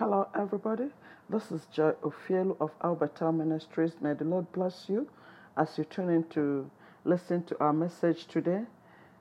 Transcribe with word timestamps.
Hello, 0.00 0.28
everybody. 0.34 0.86
This 1.28 1.52
is 1.52 1.66
Joy 1.66 1.92
Ofielu 2.02 2.56
of 2.58 2.70
Alberta 2.82 3.30
Ministries. 3.30 3.92
May 4.00 4.14
the 4.14 4.24
Lord 4.24 4.50
bless 4.52 4.88
you 4.88 5.06
as 5.58 5.76
you 5.76 5.84
tune 5.84 6.08
in 6.08 6.24
to 6.30 6.70
listen 7.04 7.44
to 7.44 7.60
our 7.60 7.74
message 7.74 8.24
today. 8.24 8.62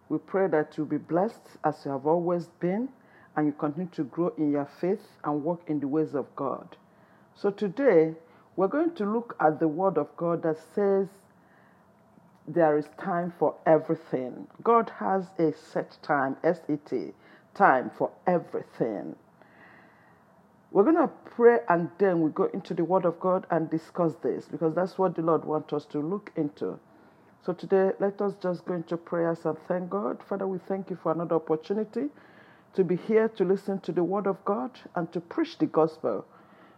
We 0.07 0.20
pray 0.20 0.47
that 0.47 0.78
you'll 0.78 0.86
be 0.86 0.96
blessed 0.96 1.42
as 1.65 1.81
you 1.84 1.92
have 1.92 2.07
always 2.07 2.47
been 2.62 2.88
and 3.36 3.46
you 3.47 3.52
continue 3.52 3.89
to 3.92 4.05
grow 4.05 4.29
in 4.38 4.54
your 4.54 4.70
faith 4.79 5.05
and 5.26 5.44
walk 5.44 5.63
in 5.68 5.81
the 5.81 5.88
ways 5.89 6.15
of 6.15 6.33
God. 6.37 6.78
So, 7.35 7.51
today 7.51 8.13
we're 8.55 8.69
going 8.69 8.96
to 8.96 9.03
look 9.03 9.35
at 9.41 9.59
the 9.59 9.67
Word 9.67 9.97
of 9.97 10.15
God 10.15 10.43
that 10.43 10.59
says 10.73 11.09
there 12.47 12.77
is 12.77 12.87
time 12.97 13.33
for 13.37 13.53
everything. 13.65 14.47
God 14.63 14.93
has 14.99 15.25
a 15.37 15.51
set 15.51 15.97
time, 16.02 16.38
S 16.41 16.61
E 16.70 16.77
T, 16.89 17.11
time 17.53 17.91
for 17.98 18.11
everything. 18.25 19.17
We're 20.72 20.84
going 20.84 20.98
to 20.98 21.09
pray 21.26 21.58
and 21.67 21.89
then 21.98 22.21
we 22.21 22.30
go 22.30 22.45
into 22.45 22.75
the 22.75 22.84
Word 22.84 23.05
of 23.05 23.20
God 23.20 23.48
and 23.49 23.70
discuss 23.71 24.13
this 24.21 24.45
because 24.45 24.76
that's 24.76 24.99
what 24.99 25.16
the 25.16 25.23
Lord 25.23 25.43
wants 25.43 25.73
us 25.73 25.85
to 25.88 25.99
look 25.99 26.31
into. 26.35 26.80
So 27.43 27.53
today, 27.53 27.91
let 27.99 28.21
us 28.21 28.34
just 28.41 28.66
go 28.66 28.76
into 28.76 28.95
prayers 28.98 29.45
and 29.45 29.57
thank 29.67 29.90
God. 29.90 30.21
Father, 30.27 30.45
we 30.45 30.59
thank 30.67 30.91
you 30.91 30.98
for 31.02 31.12
another 31.12 31.38
opportunity 31.38 32.09
to 32.76 32.84
be 32.84 32.98
here 32.98 33.29
to 33.29 33.43
listen 33.43 33.79
to 33.79 33.91
the 33.91 34.03
Word 34.03 34.27
of 34.27 34.43
God 34.45 34.71
and 34.93 35.12
to 35.12 35.20
preach 35.20 35.57
the 35.57 35.66
gospel. 35.66 36.26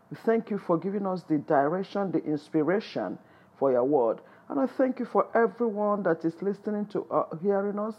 We 0.10 0.18
thank 0.26 0.50
you 0.50 0.58
for 0.58 0.78
giving 0.78 1.06
us 1.06 1.24
the 1.24 1.40
direction, 1.40 2.12
the 2.12 2.24
inspiration 2.24 3.18
for 3.60 3.72
your 3.72 3.84
Word. 3.84 4.22
And 4.48 4.58
I 4.60 4.68
thank 4.68 5.00
you 5.00 5.06
for 5.06 5.28
everyone 5.36 6.04
that 6.04 6.24
is 6.24 6.42
listening 6.42 6.86
to, 6.88 7.06
uh, 7.12 7.36
hearing 7.42 7.78
us 7.80 7.96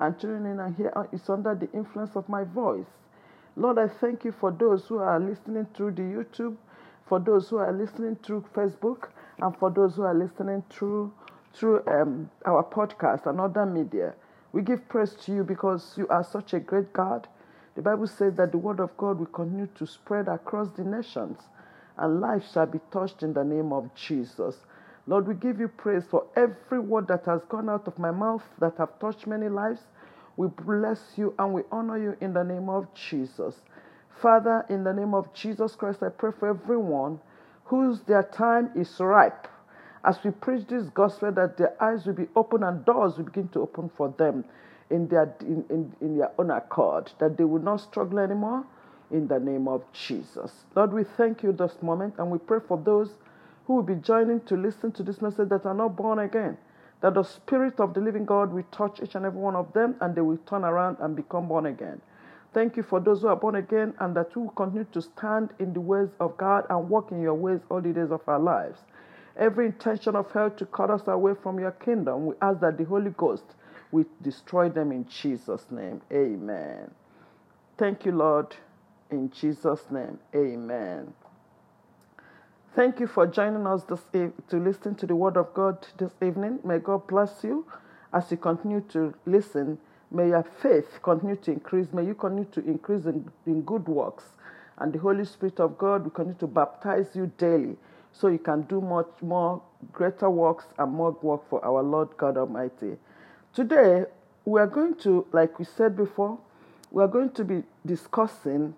and 0.00 0.18
tuning 0.18 0.50
in 0.50 0.60
and 0.60 0.74
here 0.74 0.92
is 1.12 1.28
under 1.28 1.54
the 1.54 1.70
influence 1.72 2.16
of 2.16 2.28
my 2.30 2.44
voice. 2.44 2.86
Lord, 3.56 3.78
I 3.78 3.88
thank 3.88 4.24
you 4.24 4.32
for 4.32 4.50
those 4.50 4.86
who 4.86 4.98
are 4.98 5.20
listening 5.20 5.66
through 5.74 5.92
the 5.92 6.02
YouTube, 6.02 6.56
for 7.06 7.20
those 7.20 7.48
who 7.48 7.58
are 7.58 7.72
listening 7.72 8.16
through 8.22 8.44
Facebook, 8.54 9.10
and 9.38 9.56
for 9.58 9.70
those 9.70 9.94
who 9.96 10.02
are 10.02 10.14
listening 10.14 10.62
through 10.70 11.12
through 11.54 11.82
um, 11.86 12.28
our 12.46 12.64
podcast 12.64 13.26
and 13.26 13.40
other 13.40 13.64
media. 13.64 14.14
We 14.52 14.62
give 14.62 14.88
praise 14.88 15.14
to 15.24 15.32
you 15.32 15.44
because 15.44 15.94
you 15.96 16.08
are 16.08 16.24
such 16.24 16.52
a 16.52 16.58
great 16.60 16.92
God. 16.92 17.28
The 17.76 17.82
Bible 17.82 18.08
says 18.08 18.34
that 18.34 18.52
the 18.52 18.58
word 18.58 18.80
of 18.80 18.96
God 18.96 19.20
will 19.20 19.26
continue 19.26 19.68
to 19.76 19.86
spread 19.86 20.28
across 20.28 20.68
the 20.70 20.82
nations, 20.84 21.38
and 21.96 22.20
life 22.20 22.44
shall 22.52 22.66
be 22.66 22.80
touched 22.92 23.22
in 23.22 23.32
the 23.34 23.44
name 23.44 23.72
of 23.72 23.94
Jesus. 23.94 24.56
Lord, 25.06 25.28
we 25.28 25.34
give 25.34 25.60
you 25.60 25.68
praise 25.68 26.04
for 26.10 26.26
every 26.36 26.80
word 26.80 27.06
that 27.08 27.24
has 27.26 27.42
gone 27.48 27.68
out 27.68 27.86
of 27.86 27.98
my 27.98 28.10
mouth 28.10 28.42
that 28.58 28.76
have 28.78 28.98
touched 28.98 29.26
many 29.26 29.48
lives. 29.48 29.82
We 30.36 30.48
bless 30.48 31.00
you 31.16 31.34
and 31.38 31.52
we 31.52 31.62
honor 31.70 31.98
you 31.98 32.16
in 32.20 32.32
the 32.32 32.44
name 32.44 32.68
of 32.68 32.92
Jesus. 32.94 33.62
Father, 34.20 34.64
in 34.68 34.84
the 34.84 34.92
name 34.92 35.14
of 35.14 35.32
Jesus 35.34 35.74
Christ, 35.76 36.02
I 36.02 36.08
pray 36.08 36.32
for 36.38 36.48
everyone 36.48 37.20
whose 37.64 38.00
their 38.02 38.22
time 38.22 38.70
is 38.74 38.98
ripe. 39.00 39.48
As 40.04 40.18
we 40.24 40.30
preach 40.32 40.66
this 40.66 40.88
gospel, 40.90 41.32
that 41.32 41.56
their 41.56 41.82
eyes 41.82 42.04
will 42.06 42.14
be 42.14 42.28
open 42.36 42.62
and 42.62 42.84
doors 42.84 43.16
will 43.16 43.24
begin 43.24 43.48
to 43.48 43.60
open 43.60 43.90
for 43.96 44.14
them 44.18 44.44
in 44.90 45.08
their 45.08 45.34
in, 45.40 45.64
in, 45.70 45.94
in 46.00 46.18
their 46.18 46.30
own 46.38 46.50
accord, 46.50 47.10
that 47.18 47.36
they 47.38 47.44
will 47.44 47.62
not 47.62 47.80
struggle 47.80 48.18
anymore 48.18 48.64
in 49.10 49.26
the 49.28 49.38
name 49.38 49.66
of 49.68 49.82
Jesus. 49.92 50.64
Lord, 50.74 50.92
we 50.92 51.04
thank 51.04 51.42
you 51.42 51.52
this 51.52 51.80
moment 51.80 52.14
and 52.18 52.30
we 52.30 52.38
pray 52.38 52.58
for 52.66 52.76
those 52.76 53.10
who 53.66 53.76
will 53.76 53.82
be 53.82 53.94
joining 53.94 54.40
to 54.42 54.56
listen 54.56 54.92
to 54.92 55.02
this 55.02 55.22
message 55.22 55.48
that 55.48 55.64
are 55.64 55.74
not 55.74 55.96
born 55.96 56.18
again 56.18 56.58
that 57.04 57.12
the 57.12 57.22
Spirit 57.22 57.80
of 57.80 57.92
the 57.92 58.00
living 58.00 58.24
God 58.24 58.50
will 58.50 58.62
touch 58.72 58.98
each 59.02 59.14
and 59.14 59.26
every 59.26 59.38
one 59.38 59.54
of 59.54 59.70
them 59.74 59.94
and 60.00 60.14
they 60.14 60.22
will 60.22 60.38
turn 60.46 60.64
around 60.64 60.96
and 61.00 61.14
become 61.14 61.48
born 61.48 61.66
again. 61.66 62.00
Thank 62.54 62.78
you 62.78 62.82
for 62.82 62.98
those 62.98 63.20
who 63.20 63.28
are 63.28 63.36
born 63.36 63.56
again 63.56 63.92
and 64.00 64.16
that 64.16 64.34
will 64.34 64.48
continue 64.48 64.86
to 64.90 65.02
stand 65.02 65.50
in 65.58 65.74
the 65.74 65.82
ways 65.82 66.08
of 66.18 66.34
God 66.38 66.64
and 66.70 66.88
walk 66.88 67.12
in 67.12 67.20
your 67.20 67.34
ways 67.34 67.60
all 67.70 67.82
the 67.82 67.92
days 67.92 68.10
of 68.10 68.22
our 68.26 68.38
lives. 68.38 68.78
Every 69.36 69.66
intention 69.66 70.16
of 70.16 70.32
hell 70.32 70.48
to 70.52 70.64
cut 70.64 70.90
us 70.90 71.02
away 71.06 71.34
from 71.42 71.58
your 71.58 71.72
kingdom, 71.72 72.24
we 72.24 72.36
ask 72.40 72.60
that 72.60 72.78
the 72.78 72.84
Holy 72.84 73.10
Ghost 73.10 73.44
will 73.92 74.06
destroy 74.22 74.70
them 74.70 74.90
in 74.90 75.06
Jesus' 75.06 75.66
name. 75.70 76.00
Amen. 76.10 76.90
Thank 77.76 78.06
you, 78.06 78.12
Lord. 78.12 78.56
In 79.10 79.30
Jesus' 79.30 79.84
name, 79.90 80.18
amen. 80.34 81.12
Thank 82.74 82.98
you 83.00 83.06
for 83.06 83.26
joining 83.26 83.66
us 83.68 83.84
this 83.84 84.00
e- 84.14 84.32
to 84.48 84.56
listen 84.58 84.96
to 84.96 85.06
the 85.06 85.14
Word 85.14 85.36
of 85.36 85.54
God 85.54 85.86
this 85.98 86.10
evening. 86.20 86.58
May 86.64 86.78
God 86.78 87.06
bless 87.06 87.44
you 87.44 87.66
as 88.12 88.30
you 88.32 88.36
continue 88.36 88.80
to 88.90 89.14
listen. 89.26 89.78
May 90.10 90.28
your 90.28 90.42
faith 90.60 90.98
continue 91.02 91.36
to 91.36 91.52
increase. 91.52 91.92
May 91.92 92.04
you 92.04 92.14
continue 92.14 92.46
to 92.52 92.60
increase 92.66 93.04
in, 93.06 93.30
in 93.46 93.62
good 93.62 93.86
works. 93.86 94.24
And 94.78 94.92
the 94.92 94.98
Holy 94.98 95.24
Spirit 95.24 95.60
of 95.60 95.78
God 95.78 96.02
will 96.02 96.10
continue 96.10 96.38
to 96.40 96.48
baptize 96.48 97.14
you 97.14 97.30
daily 97.38 97.76
so 98.12 98.26
you 98.28 98.38
can 98.40 98.62
do 98.62 98.80
much 98.80 99.10
more 99.22 99.62
greater 99.92 100.28
works 100.28 100.66
and 100.78 100.92
more 100.92 101.12
work 101.22 101.48
for 101.48 101.64
our 101.64 101.82
Lord 101.82 102.16
God 102.16 102.36
Almighty. 102.36 102.96
Today, 103.54 104.04
we 104.44 104.60
are 104.60 104.66
going 104.66 104.96
to, 104.96 105.26
like 105.32 105.60
we 105.60 105.64
said 105.64 105.96
before, 105.96 106.38
we 106.90 107.04
are 107.04 107.08
going 107.08 107.30
to 107.30 107.44
be 107.44 107.62
discussing 107.86 108.74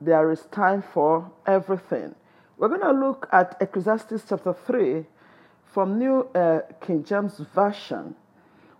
there 0.00 0.30
is 0.32 0.42
time 0.50 0.82
for 0.82 1.30
everything. 1.46 2.16
We're 2.58 2.66
going 2.68 2.80
to 2.80 2.90
look 2.90 3.28
at 3.30 3.56
Ecclesiastes 3.60 4.24
chapter 4.28 4.52
3 4.52 5.04
from 5.72 5.96
New 5.96 6.22
uh, 6.34 6.62
King 6.80 7.04
James 7.04 7.38
Version. 7.54 8.16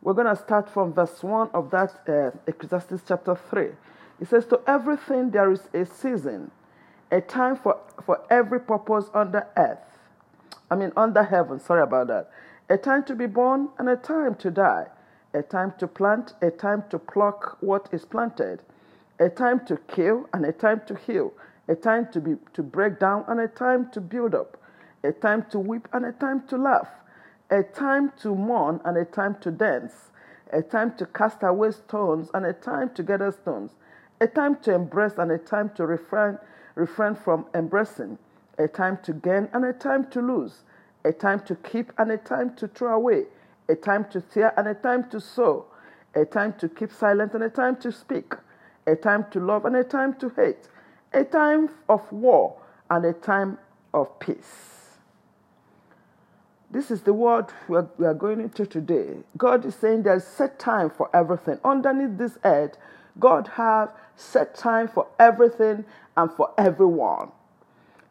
We're 0.03 0.15
going 0.15 0.27
to 0.27 0.35
start 0.35 0.69
from 0.69 0.93
verse 0.93 1.23
1 1.23 1.51
of 1.55 1.71
that 1.71 1.93
uh, 2.09 2.37
Ecclesiastes 2.49 3.05
chapter 3.07 3.37
3. 3.37 3.69
It 4.21 4.29
says, 4.29 4.47
To 4.47 4.61
everything 4.67 5.31
there 5.31 5.53
is 5.53 5.69
a 5.73 5.87
season, 5.87 6.51
a 7.13 7.21
time 7.21 7.55
for, 7.55 7.79
for 8.05 8.21
every 8.29 8.59
purpose 8.59 9.11
under 9.15 9.47
earth. 9.57 9.79
I 10.69 10.75
mean, 10.75 10.91
under 10.97 11.23
heaven, 11.23 11.61
sorry 11.61 11.83
about 11.83 12.09
that. 12.09 12.33
A 12.69 12.77
time 12.77 13.05
to 13.05 13.15
be 13.15 13.27
born 13.27 13.69
and 13.79 13.89
a 13.89 13.97
time 13.97 14.35
to 14.37 14.51
die. 14.51 14.87
A 15.35 15.43
time 15.43 15.73
to 15.79 15.87
plant, 15.87 16.35
a 16.43 16.51
time 16.51 16.83
to 16.91 16.99
pluck 16.99 17.59
what 17.61 17.89
is 17.93 18.05
planted. 18.05 18.61
A 19.21 19.29
time 19.29 19.65
to 19.67 19.77
kill 19.77 20.29
and 20.33 20.45
a 20.45 20.53
time 20.53 20.83
to 20.89 20.97
heal 20.97 21.33
a 21.69 21.75
time 21.75 22.09
to 22.13 22.21
be 22.21 22.37
to 22.55 22.63
break 22.63 22.99
down 22.99 23.25
and 23.29 23.39
a 23.41 23.49
time 23.49 23.91
to 23.91 24.01
build 24.01 24.35
up, 24.35 24.57
a 25.05 25.13
time 25.13 25.45
to 25.51 25.59
weep 25.59 25.87
and 25.93 26.07
a 26.07 26.13
time 26.13 26.47
to 26.49 26.57
laugh, 26.57 26.89
a 27.51 27.63
time 27.63 28.11
to 28.19 28.35
mourn 28.35 28.81
and 28.85 28.97
a 28.97 29.05
time 29.05 29.37
to 29.41 29.51
dance, 29.51 30.11
a 30.53 30.63
time 30.63 30.97
to 30.97 31.05
cast 31.07 31.43
away 31.43 31.71
stones 31.71 32.31
and 32.33 32.47
a 32.47 32.53
time 32.53 32.91
to 32.95 33.03
gather 33.03 33.31
stones, 33.31 33.73
a 34.21 34.27
time 34.27 34.57
to 34.57 34.75
embrace 34.75 35.19
and 35.19 35.31
a 35.31 35.39
time 35.39 35.71
to 35.75 35.87
refrain 35.87 36.39
refrain 36.75 37.15
from 37.15 37.45
embracing, 37.55 38.19
a 38.59 38.67
time 38.67 38.99
to 39.03 39.13
gain 39.13 39.49
and 39.53 39.65
a 39.65 39.73
time 39.73 40.09
to 40.11 40.23
lose, 40.23 40.63
a 41.05 41.13
time 41.13 41.41
to 41.41 41.55
keep 41.57 41.93
and 41.99 42.11
a 42.11 42.17
time 42.17 42.55
to 42.55 42.69
throw 42.69 42.95
away, 42.95 43.25
a 43.69 43.75
time 43.75 44.07
to 44.11 44.21
tear 44.21 44.55
and 44.57 44.69
a 44.69 44.75
time 44.75 45.09
to 45.11 45.21
sow, 45.21 45.67
a 46.15 46.25
time 46.25 46.55
to 46.55 46.69
keep 46.69 46.91
silent 46.93 47.35
and 47.35 47.43
a 47.43 47.51
time 47.51 47.77
to 47.77 47.93
speak, 47.93 48.35
a 48.87 48.97
time 48.97 49.27
to 49.31 49.41
love 49.41 49.65
and 49.65 49.77
a 49.77 49.85
time 49.85 50.15
to 50.15 50.31
hate 50.31 50.69
a 51.13 51.25
time 51.25 51.71
of 51.89 52.11
war 52.13 52.61
and 52.91 53.05
a 53.05 53.13
time 53.13 53.59
of 53.95 54.19
peace. 54.21 54.79
This 56.71 56.91
is 56.91 57.03
the 57.03 57.15
word 57.15 57.47
we 57.67 58.07
are, 58.07 58.15
going 58.15 58.41
into 58.41 58.67
today. 58.67 59.17
God 59.39 59.65
is 59.65 59.75
saying 59.75 60.03
there's 60.03 60.27
set 60.27 60.59
time 60.59 60.91
for 60.91 61.09
everything. 61.15 61.59
Underneath 61.65 62.19
this 62.19 62.37
earth, 62.45 62.77
God 63.19 63.49
have 63.55 63.91
set 64.17 64.55
time 64.55 64.87
for 64.89 65.07
everything 65.19 65.87
and 66.17 66.31
for 66.31 66.51
everyone. 66.59 67.31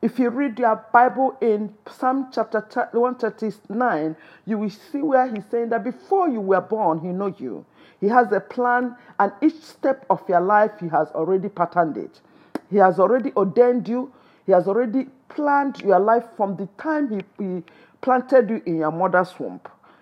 If 0.02 0.18
you 0.18 0.30
read 0.30 0.58
your 0.58 0.84
Bible 0.92 1.38
in 1.42 1.74
Psalm 1.88 2.30
chapter 2.32 2.62
139, 2.62 4.16
you 4.46 4.58
will 4.58 4.70
see 4.70 5.02
where 5.02 5.28
he's 5.28 5.46
saying 5.52 5.70
that 5.70 5.84
before 5.84 6.30
you 6.30 6.42
were 6.42 6.62
born, 6.62 7.00
he 7.00 7.08
knows 7.08 7.40
you. 7.40 7.66
He 8.00 8.08
has 8.08 8.32
a 8.32 8.40
plan, 8.40 8.96
and 9.20 9.32
each 9.42 9.62
step 9.62 10.06
of 10.10 10.22
your 10.30 10.42
life, 10.42 10.72
he 10.80 10.88
has 10.90 11.10
already 11.10 11.50
patterned 11.50 11.98
it. 11.98 12.22
He 12.70 12.78
has 12.78 13.00
already 13.00 13.32
ordained 13.36 13.88
you. 13.88 14.12
He 14.46 14.52
has 14.52 14.68
already 14.68 15.08
planned 15.30 15.82
your 15.82 16.00
life 16.00 16.26
from 16.36 16.56
the 16.56 16.68
time 16.82 17.10
he, 17.10 17.44
he 17.44 17.64
planted 18.02 18.50
you 18.50 18.62
in 18.66 18.78
your 18.78 18.92
mother's 18.92 19.38
womb. 19.40 19.60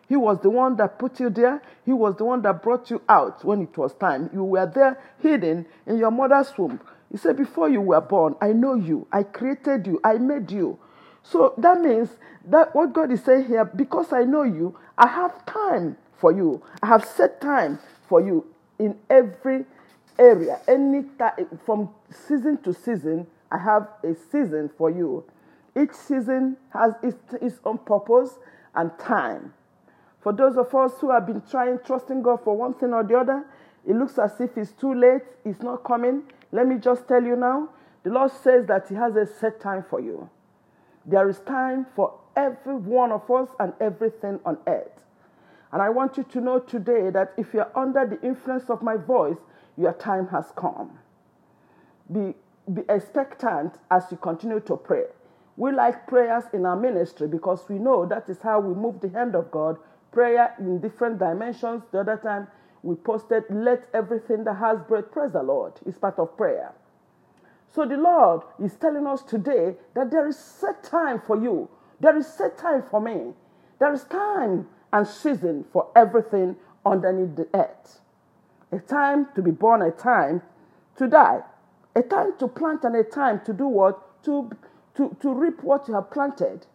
He 0.07 0.15
was 0.15 0.39
the 0.41 0.49
one 0.49 0.75
that 0.77 0.99
put 0.99 1.19
you 1.19 1.29
there. 1.29 1.61
He 1.83 1.91
was 1.91 2.15
the 2.17 2.25
one 2.25 2.41
that 2.43 2.61
brought 2.61 2.91
you 2.91 3.01
out 3.09 3.43
when 3.43 3.61
it 3.61 3.75
was 3.77 3.93
time. 3.95 4.29
You 4.33 4.43
were 4.43 4.65
there 4.67 4.99
hidden 5.19 5.65
in 5.87 5.97
your 5.97 6.11
mother's 6.11 6.55
womb. 6.57 6.79
He 7.11 7.17
said, 7.17 7.37
Before 7.37 7.69
you 7.69 7.81
were 7.81 8.01
born, 8.01 8.35
I 8.41 8.53
know 8.53 8.75
you. 8.75 9.07
I 9.11 9.23
created 9.23 9.87
you. 9.87 9.99
I 10.03 10.13
made 10.13 10.51
you. 10.51 10.77
So 11.23 11.55
that 11.57 11.81
means 11.81 12.09
that 12.47 12.75
what 12.75 12.93
God 12.93 13.11
is 13.11 13.23
saying 13.23 13.45
here, 13.45 13.65
because 13.65 14.13
I 14.13 14.23
know 14.23 14.43
you, 14.43 14.77
I 14.97 15.07
have 15.07 15.45
time 15.45 15.97
for 16.17 16.31
you. 16.31 16.61
I 16.83 16.87
have 16.87 17.03
set 17.03 17.41
time 17.41 17.79
for 18.07 18.21
you 18.21 18.45
in 18.77 18.97
every 19.09 19.65
area. 20.19 20.59
Any 20.67 21.03
time, 21.17 21.59
from 21.65 21.89
season 22.09 22.57
to 22.63 22.73
season, 22.73 23.27
I 23.51 23.57
have 23.59 23.87
a 24.03 24.15
season 24.31 24.69
for 24.77 24.89
you. 24.89 25.23
Each 25.79 25.93
season 25.93 26.57
has 26.73 26.93
its, 27.03 27.17
its 27.41 27.59
own 27.65 27.79
purpose 27.79 28.39
and 28.75 28.91
time. 28.99 29.53
For 30.21 30.33
those 30.33 30.57
of 30.57 30.73
us 30.73 30.93
who 30.99 31.11
have 31.11 31.27
been 31.27 31.41
trying, 31.49 31.79
trusting 31.85 32.21
God 32.23 32.41
for 32.43 32.55
one 32.57 32.73
thing 32.75 32.93
or 32.93 33.03
the 33.03 33.15
other, 33.17 33.45
it 33.87 33.95
looks 33.95 34.17
as 34.17 34.39
if 34.39 34.57
it's 34.57 34.71
too 34.71 34.93
late, 34.93 35.21
it's 35.45 35.61
not 35.61 35.83
coming. 35.83 36.23
Let 36.51 36.67
me 36.67 36.77
just 36.77 37.07
tell 37.07 37.23
you 37.23 37.35
now 37.35 37.69
The 38.05 38.11
Lord 38.11 38.31
says 38.31 38.67
that 38.67 38.87
He 38.87 38.95
has 38.95 39.15
a 39.15 39.25
set 39.25 39.59
time 39.59 39.83
for 39.89 39.99
you. 39.99 40.29
There 41.05 41.27
is 41.27 41.39
time 41.39 41.87
for 41.95 42.13
every 42.35 42.75
one 42.75 43.11
of 43.11 43.29
us 43.31 43.49
and 43.59 43.73
everything 43.81 44.39
on 44.45 44.59
earth. 44.67 44.91
And 45.71 45.81
I 45.81 45.89
want 45.89 46.15
you 46.15 46.23
to 46.23 46.39
know 46.39 46.59
today 46.59 47.09
that 47.09 47.33
if 47.35 47.53
you're 47.53 47.71
under 47.75 48.05
the 48.05 48.21
influence 48.25 48.69
of 48.69 48.83
my 48.83 48.95
voice, 48.95 49.37
your 49.77 49.93
time 49.93 50.27
has 50.29 50.51
come. 50.55 50.99
Be, 52.11 52.35
be 52.73 52.83
expectant 52.89 53.75
as 53.91 54.05
you 54.11 54.17
continue 54.17 54.59
to 54.61 54.77
pray. 54.77 55.05
We 55.57 55.71
like 55.71 56.07
prayers 56.07 56.45
in 56.53 56.65
our 56.65 56.75
ministry 56.77 57.27
because 57.27 57.67
we 57.69 57.79
know 57.79 58.05
that 58.07 58.29
is 58.29 58.41
how 58.41 58.59
we 58.59 58.75
move 58.75 59.01
the 59.01 59.09
hand 59.09 59.35
of 59.35 59.51
God. 59.51 59.77
Prayer 60.11 60.55
in 60.59 60.79
different 60.81 61.19
dimensions. 61.19 61.83
The 61.91 62.01
other 62.01 62.17
time 62.17 62.47
we 62.83 62.95
posted, 62.95 63.43
Let 63.49 63.87
everything 63.93 64.43
that 64.45 64.55
has 64.55 64.79
breath 64.87 65.11
praise 65.11 65.33
the 65.33 65.43
Lord. 65.43 65.73
is 65.85 65.97
part 65.97 66.19
of 66.19 66.37
prayer. 66.37 66.73
So 67.73 67.85
the 67.87 67.97
Lord 67.97 68.43
is 68.63 68.75
telling 68.75 69.07
us 69.07 69.23
today 69.23 69.75
that 69.95 70.11
there 70.11 70.27
is 70.27 70.37
set 70.37 70.83
time 70.83 71.21
for 71.25 71.41
you. 71.41 71.69
There 71.99 72.17
is 72.17 72.27
set 72.27 72.57
time 72.57 72.83
for 72.89 73.01
me. 73.01 73.33
There 73.79 73.93
is 73.93 74.05
time 74.05 74.67
and 74.93 75.07
season 75.07 75.65
for 75.73 75.89
everything 75.95 76.57
underneath 76.85 77.35
the 77.35 77.47
earth. 77.53 78.01
A 78.75 78.79
time 78.79 79.29
to 79.35 79.41
be 79.41 79.51
born, 79.51 79.81
a 79.81 79.91
time 79.91 80.41
to 80.97 81.07
die. 81.07 81.39
A 81.95 82.01
time 82.01 82.37
to 82.39 82.47
plant 82.49 82.83
and 82.83 82.93
a 82.97 83.03
time 83.05 83.39
to 83.45 83.53
do 83.53 83.67
what? 83.67 84.21
To 84.23 84.49
to, 84.95 85.15
to 85.21 85.33
reap 85.33 85.63
what 85.63 85.87
you 85.87 85.93
have 85.93 86.11
planted. 86.11 86.65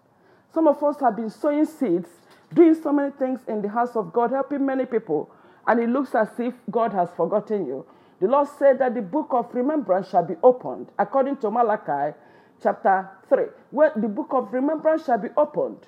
Some 0.52 0.66
of 0.66 0.82
us 0.82 0.96
have 1.00 1.16
been 1.16 1.30
sowing 1.30 1.66
seeds, 1.66 2.08
doing 2.54 2.74
so 2.74 2.90
many 2.92 3.10
things 3.12 3.40
in 3.46 3.60
the 3.62 3.68
house 3.68 3.96
of 3.96 4.12
God, 4.12 4.30
helping 4.30 4.64
many 4.64 4.86
people, 4.86 5.30
and 5.66 5.78
it 5.80 5.88
looks 5.88 6.14
as 6.14 6.28
if 6.38 6.54
God 6.70 6.92
has 6.92 7.08
forgotten 7.16 7.66
you. 7.66 7.84
The 8.20 8.28
Lord 8.28 8.48
said 8.58 8.78
that 8.78 8.94
the 8.94 9.02
book 9.02 9.28
of 9.30 9.54
remembrance 9.54 10.10
shall 10.10 10.24
be 10.24 10.36
opened, 10.42 10.88
according 10.98 11.36
to 11.38 11.50
Malachi 11.50 12.16
chapter 12.62 13.10
3. 13.28 13.44
Where 13.70 13.92
the 13.94 14.08
book 14.08 14.28
of 14.32 14.52
remembrance 14.52 15.04
shall 15.04 15.18
be 15.18 15.28
opened, 15.36 15.86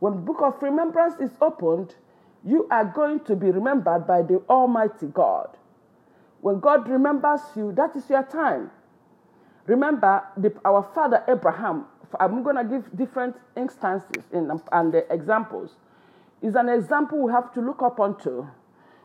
when 0.00 0.14
the 0.14 0.20
book 0.20 0.42
of 0.42 0.62
remembrance 0.62 1.14
is 1.20 1.30
opened, 1.40 1.94
you 2.46 2.68
are 2.70 2.84
going 2.84 3.20
to 3.20 3.34
be 3.34 3.50
remembered 3.50 4.06
by 4.06 4.22
the 4.22 4.42
Almighty 4.48 5.06
God. 5.06 5.56
When 6.40 6.60
God 6.60 6.88
remembers 6.88 7.40
you, 7.56 7.72
that 7.72 7.96
is 7.96 8.08
your 8.10 8.22
time. 8.22 8.70
Remember, 9.66 10.22
the, 10.36 10.52
our 10.64 10.82
father 10.94 11.24
Abraham, 11.26 11.86
I'm 12.20 12.42
going 12.42 12.56
to 12.56 12.64
give 12.64 12.96
different 12.96 13.36
instances 13.56 14.22
in, 14.30 14.50
and 14.72 14.94
examples, 15.10 15.76
is 16.42 16.54
an 16.54 16.68
example 16.68 17.22
we 17.22 17.32
have 17.32 17.52
to 17.54 17.60
look 17.60 17.82
up 17.82 17.98
onto. 17.98 18.46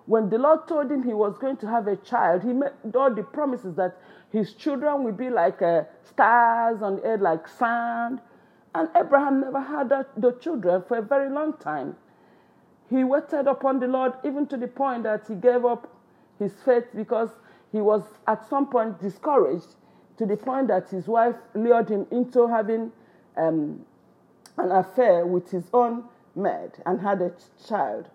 When 0.06 0.30
the 0.30 0.38
Lord 0.38 0.68
told 0.68 0.92
him 0.92 1.03
he 1.03 1.13
was 1.13 1.38
going 1.38 1.57
to 1.57 1.68
have 1.68 1.88
a 1.88 1.95
child, 1.95 2.44
he 2.44 2.51
made 2.51 2.71
all 2.95 3.13
the 3.13 3.24
promises 3.24 3.75
that 3.75 3.97
his 4.31 4.53
children 4.53 5.03
will 5.03 5.13
be 5.13 5.30
like 5.30 5.62
uh, 5.62 5.83
stars 6.03 6.81
on 6.81 6.97
the 6.97 7.03
earth, 7.03 7.21
like 7.21 7.47
sand. 7.47 8.19
And 8.75 8.89
Abraham 9.00 9.42
never 9.42 9.62
had 9.62 9.89
the 9.89 10.31
children 10.42 10.83
for 10.88 10.97
a 10.97 11.01
very 11.01 11.30
long 11.30 11.53
time. 11.53 11.95
He 12.89 13.03
waited 13.03 13.47
upon 13.47 13.80
the 13.80 13.88
Lord 13.88 14.13
even 14.24 14.47
to 14.47 14.57
the 14.57 14.68
point 14.68 15.03
that 15.03 15.27
he 15.27 15.36
gave 15.36 15.65
up 15.65 15.88
his 16.39 16.53
faith 16.65 16.86
because 16.95 17.30
he 17.71 17.81
was 17.81 18.03
at 18.27 18.47
some 18.50 18.68
point 18.68 19.00
discouraged 19.00 19.75
to 20.18 20.25
the 20.25 20.38
point 20.38 20.68
that 20.69 20.89
his 20.89 21.07
wife 21.07 21.36
lured 21.53 21.89
him 21.89 22.07
into 22.12 22.47
having 22.47 22.91
um, 23.38 23.86
an 24.57 24.71
affair 24.71 25.25
with 25.25 25.51
his 25.51 25.69
own 25.74 26.03
maid 26.36 26.71
and 26.86 27.00
had 27.01 27.21
a 27.21 27.31
child. 27.68 28.09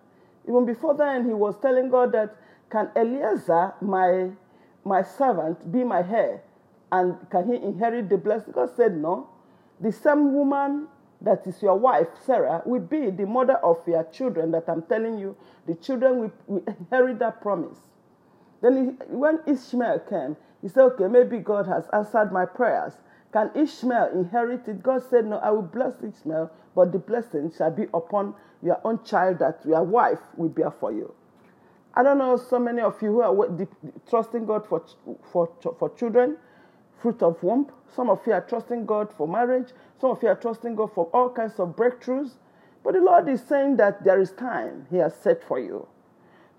Even 0.49 0.67
before 0.67 0.95
then, 0.95 1.25
he 1.25 1.33
was 1.33 1.57
telling 1.61 1.89
God 1.89 2.13
that, 2.13 2.37
Can 2.71 2.91
Eliezer, 2.97 3.75
my, 3.81 4.31
my 4.85 5.03
servant, 5.03 5.71
be 5.73 5.85
my 5.85 6.01
heir? 6.01 6.43
And 6.93 7.17
can 7.31 7.49
he 7.49 7.57
inherit 7.57 8.09
the 8.09 8.19
blessing? 8.19 8.53
God 8.53 8.71
said, 8.77 8.97
No. 8.97 9.29
The 9.81 9.93
same 9.93 10.35
woman 10.35 10.89
that 11.25 11.47
is 11.47 11.63
your 11.63 11.79
wife, 11.79 12.09
Sarah, 12.25 12.63
will 12.67 12.81
be 12.81 13.11
the 13.11 13.27
mother 13.27 13.55
of 13.57 13.79
your 13.87 14.05
children 14.05 14.51
that 14.53 14.65
I'm 14.69 14.83
telling 14.83 15.19
you. 15.19 15.37
The 15.67 15.75
children 15.77 16.19
will, 16.21 16.33
will 16.47 16.65
inherit 16.67 17.19
that 17.21 17.41
promise. 17.43 17.79
Then 18.63 18.77
he, 19.01 19.07
when 19.15 19.41
Ishmael 19.47 20.01
came, 20.09 20.37
he 20.63 20.69
said, 20.69 20.83
okay, 20.85 21.09
maybe 21.09 21.39
God 21.39 21.67
has 21.67 21.87
answered 21.93 22.33
my 22.33 22.47
prayers. 22.47 22.95
Can 23.33 23.51
Ishmael 23.55 24.11
inherit 24.15 24.69
it? 24.69 24.83
God 24.83 25.03
said, 25.11 25.27
no, 25.27 25.39
I 25.39 25.51
will 25.51 25.63
bless 25.63 25.95
Ishmael, 26.03 26.51
but 26.75 26.93
the 26.93 26.99
blessing 26.99 27.53
shall 27.57 27.71
be 27.71 27.85
upon 27.95 28.35
your 28.63 28.81
own 28.85 29.05
child 29.05 29.41
that 29.41 29.61
your 29.67 29.83
wife 29.83 30.21
will 30.37 30.49
bear 30.49 30.71
for 30.71 30.93
you. 30.93 31.15
I 31.95 32.03
don't 32.03 32.19
know 32.19 32.37
so 32.37 32.59
many 32.59 32.83
of 32.83 33.01
you 33.03 33.09
who 33.13 33.23
are 33.23 33.69
trusting 34.09 34.47
God 34.47 34.67
for, 34.67 34.85
for, 35.33 35.51
for 35.79 35.91
children, 35.97 36.37
fruit 37.05 37.23
of 37.23 37.43
womb. 37.43 37.71
Some 37.95 38.09
of 38.09 38.27
you 38.27 38.33
are 38.33 38.41
trusting 38.41 38.87
God 38.87 39.13
for 39.15 39.29
marriage. 39.29 39.69
Some 40.01 40.11
of 40.13 40.23
you 40.23 40.29
are 40.31 40.35
trusting 40.35 40.75
God 40.75 40.91
for 40.95 41.05
all 41.13 41.29
kinds 41.29 41.61
of 41.61 41.77
breakthroughs. 41.77 42.31
But 42.83 42.95
the 42.95 43.01
Lord 43.01 43.29
is 43.29 43.43
saying 43.43 43.77
that 43.77 44.03
there 44.05 44.19
is 44.19 44.33
time 44.33 44.87
He 44.91 44.97
has 44.97 45.15
set 45.15 45.45
for 45.47 45.61
you. 45.61 45.87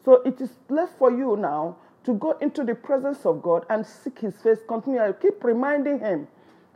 So 0.03 0.21
it 0.21 0.39
is 0.39 0.51
left 0.69 0.99
for 0.99 1.09
you 1.09 1.35
now 1.35 1.77
to 2.03 2.13
go 2.13 2.33
into 2.41 2.63
the 2.63 2.75
presence 2.75 3.25
of 3.25 3.41
God 3.41 3.65
and 3.71 3.83
seek 3.83 4.19
His 4.19 4.35
face 4.39 4.59
continually. 4.67 5.15
Keep 5.19 5.43
reminding 5.43 5.97
Him 5.97 6.27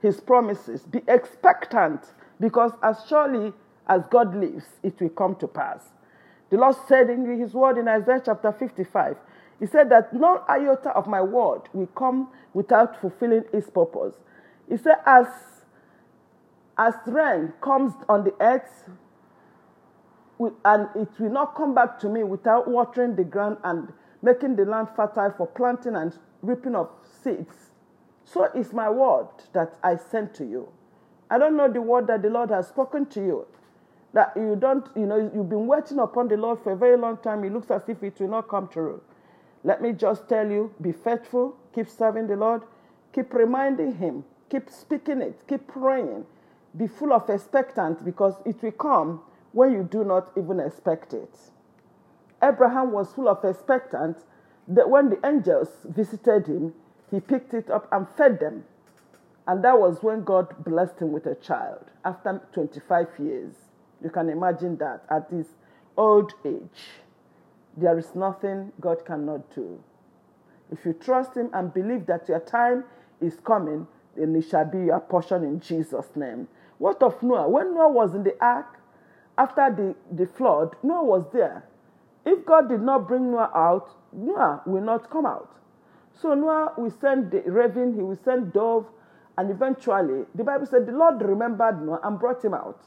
His 0.01 0.19
promises. 0.19 0.81
Be 0.81 1.03
expectant 1.07 2.01
because 2.39 2.71
as 2.81 2.97
surely 3.07 3.53
as 3.87 4.01
God 4.09 4.33
lives, 4.35 4.65
it 4.81 4.99
will 4.99 5.09
come 5.09 5.35
to 5.35 5.47
pass. 5.47 5.83
The 6.49 6.57
Lord 6.57 6.75
said 6.87 7.11
in 7.11 7.39
His 7.39 7.53
word 7.53 7.77
in 7.77 7.87
Isaiah 7.87 8.23
chapter 8.25 8.51
55, 8.51 9.15
He 9.59 9.65
said 9.65 9.89
that 9.89 10.13
no 10.13 10.43
iota 10.49 10.89
of 10.91 11.07
my 11.07 11.21
word 11.21 11.63
will 11.73 11.87
come 11.87 12.29
without 12.53 12.99
fulfilling 13.01 13.43
its 13.53 13.69
purpose. 13.69 14.15
He 14.69 14.77
said, 14.77 14.97
as, 15.05 15.27
as 16.77 16.93
rain 17.07 17.53
comes 17.61 17.93
on 18.07 18.23
the 18.23 18.33
earth, 18.39 18.89
and 20.63 20.87
it 20.95 21.09
will 21.19 21.31
not 21.31 21.55
come 21.55 21.73
back 21.75 21.99
to 21.99 22.09
me 22.09 22.23
without 22.23 22.67
watering 22.69 23.15
the 23.15 23.23
ground 23.25 23.57
and 23.63 23.91
making 24.21 24.55
the 24.55 24.65
land 24.65 24.87
fertile 24.95 25.33
for 25.37 25.47
planting 25.47 25.95
and 25.95 26.17
reaping 26.41 26.75
of 26.75 26.89
seeds. 27.23 27.71
So 28.23 28.45
is 28.55 28.73
my 28.73 28.89
word 28.89 29.27
that 29.53 29.77
I 29.83 29.97
sent 29.97 30.33
to 30.35 30.45
you. 30.45 30.69
I 31.29 31.37
don't 31.37 31.57
know 31.57 31.71
the 31.71 31.81
word 31.81 32.07
that 32.07 32.21
the 32.21 32.29
Lord 32.29 32.51
has 32.51 32.67
spoken 32.67 33.05
to 33.07 33.19
you. 33.19 33.47
That 34.13 34.33
you 34.35 34.55
don't, 34.59 34.87
you 34.95 35.05
know, 35.05 35.17
you've 35.33 35.49
been 35.49 35.67
waiting 35.67 35.99
upon 35.99 36.29
the 36.29 36.37
Lord 36.37 36.59
for 36.63 36.71
a 36.73 36.77
very 36.77 36.97
long 36.97 37.17
time. 37.17 37.43
It 37.43 37.53
looks 37.53 37.69
as 37.71 37.81
if 37.87 38.01
it 38.03 38.19
will 38.19 38.29
not 38.29 38.47
come 38.47 38.67
true. 38.67 39.01
Let 39.63 39.81
me 39.81 39.91
just 39.93 40.27
tell 40.29 40.49
you 40.49 40.73
be 40.81 40.91
faithful, 40.91 41.55
keep 41.73 41.89
serving 41.89 42.27
the 42.27 42.35
Lord, 42.35 42.63
keep 43.13 43.33
reminding 43.33 43.95
Him, 43.95 44.23
keep 44.49 44.69
speaking 44.69 45.21
it, 45.21 45.41
keep 45.47 45.67
praying. 45.67 46.25
Be 46.77 46.87
full 46.87 47.13
of 47.13 47.29
expectant 47.29 48.05
because 48.05 48.35
it 48.45 48.61
will 48.61 48.71
come 48.71 49.21
when 49.53 49.71
you 49.71 49.83
do 49.83 50.03
not 50.03 50.31
even 50.37 50.59
expect 50.59 51.13
it. 51.13 51.35
Abraham 52.41 52.91
was 52.91 53.11
full 53.13 53.27
of 53.27 53.43
expectant 53.43 54.17
that 54.67 54.89
when 54.89 55.09
the 55.09 55.19
angels 55.25 55.69
visited 55.85 56.47
him, 56.47 56.73
he 57.09 57.19
picked 57.19 57.53
it 57.53 57.69
up 57.69 57.87
and 57.91 58.07
fed 58.15 58.39
them. 58.39 58.63
And 59.47 59.63
that 59.63 59.79
was 59.79 60.03
when 60.03 60.23
God 60.23 60.63
blessed 60.63 60.99
him 60.99 61.11
with 61.11 61.25
a 61.25 61.35
child 61.35 61.85
after 62.05 62.39
25 62.53 63.07
years. 63.17 63.55
You 64.03 64.11
can 64.11 64.29
imagine 64.29 64.77
that 64.77 65.03
at 65.09 65.27
his 65.31 65.47
old 65.97 66.33
age. 66.45 67.01
There 67.79 67.97
is 67.97 68.13
nothing 68.13 68.73
God 68.81 69.05
cannot 69.05 69.55
do. 69.55 69.81
If 70.71 70.85
you 70.85 70.93
trust 70.93 71.35
him 71.35 71.49
and 71.53 71.73
believe 71.73 72.05
that 72.07 72.27
your 72.27 72.41
time 72.41 72.83
is 73.21 73.37
coming, 73.43 73.87
then 74.17 74.35
it 74.35 74.41
shall 74.49 74.65
be 74.65 74.79
your 74.79 74.99
portion 74.99 75.43
in 75.43 75.59
Jesus' 75.61 76.09
name. 76.15 76.47
What 76.77 77.01
of 77.01 77.21
Noah? 77.23 77.47
When 77.47 77.73
Noah 77.73 77.91
was 77.91 78.13
in 78.13 78.23
the 78.23 78.35
ark, 78.43 78.79
after 79.37 79.73
the, 79.73 79.95
the 80.15 80.27
flood, 80.27 80.75
Noah 80.83 81.05
was 81.05 81.25
there. 81.31 81.63
If 82.25 82.45
God 82.45 82.67
did 82.67 82.81
not 82.81 83.07
bring 83.07 83.31
Noah 83.31 83.51
out, 83.55 83.89
Noah 84.11 84.61
will 84.65 84.81
not 84.81 85.09
come 85.09 85.25
out. 85.25 85.55
So 86.21 86.33
Noah 86.33 86.73
will 86.77 86.91
send 86.91 87.31
the 87.31 87.41
raven, 87.49 87.93
he 87.95 88.01
will 88.01 88.19
send 88.25 88.51
dove, 88.51 88.87
and 89.37 89.49
eventually, 89.49 90.25
the 90.35 90.43
Bible 90.43 90.65
said 90.65 90.85
the 90.85 90.91
Lord 90.91 91.21
remembered 91.21 91.81
Noah 91.85 92.01
and 92.03 92.19
brought 92.19 92.43
him 92.43 92.53
out. 92.53 92.83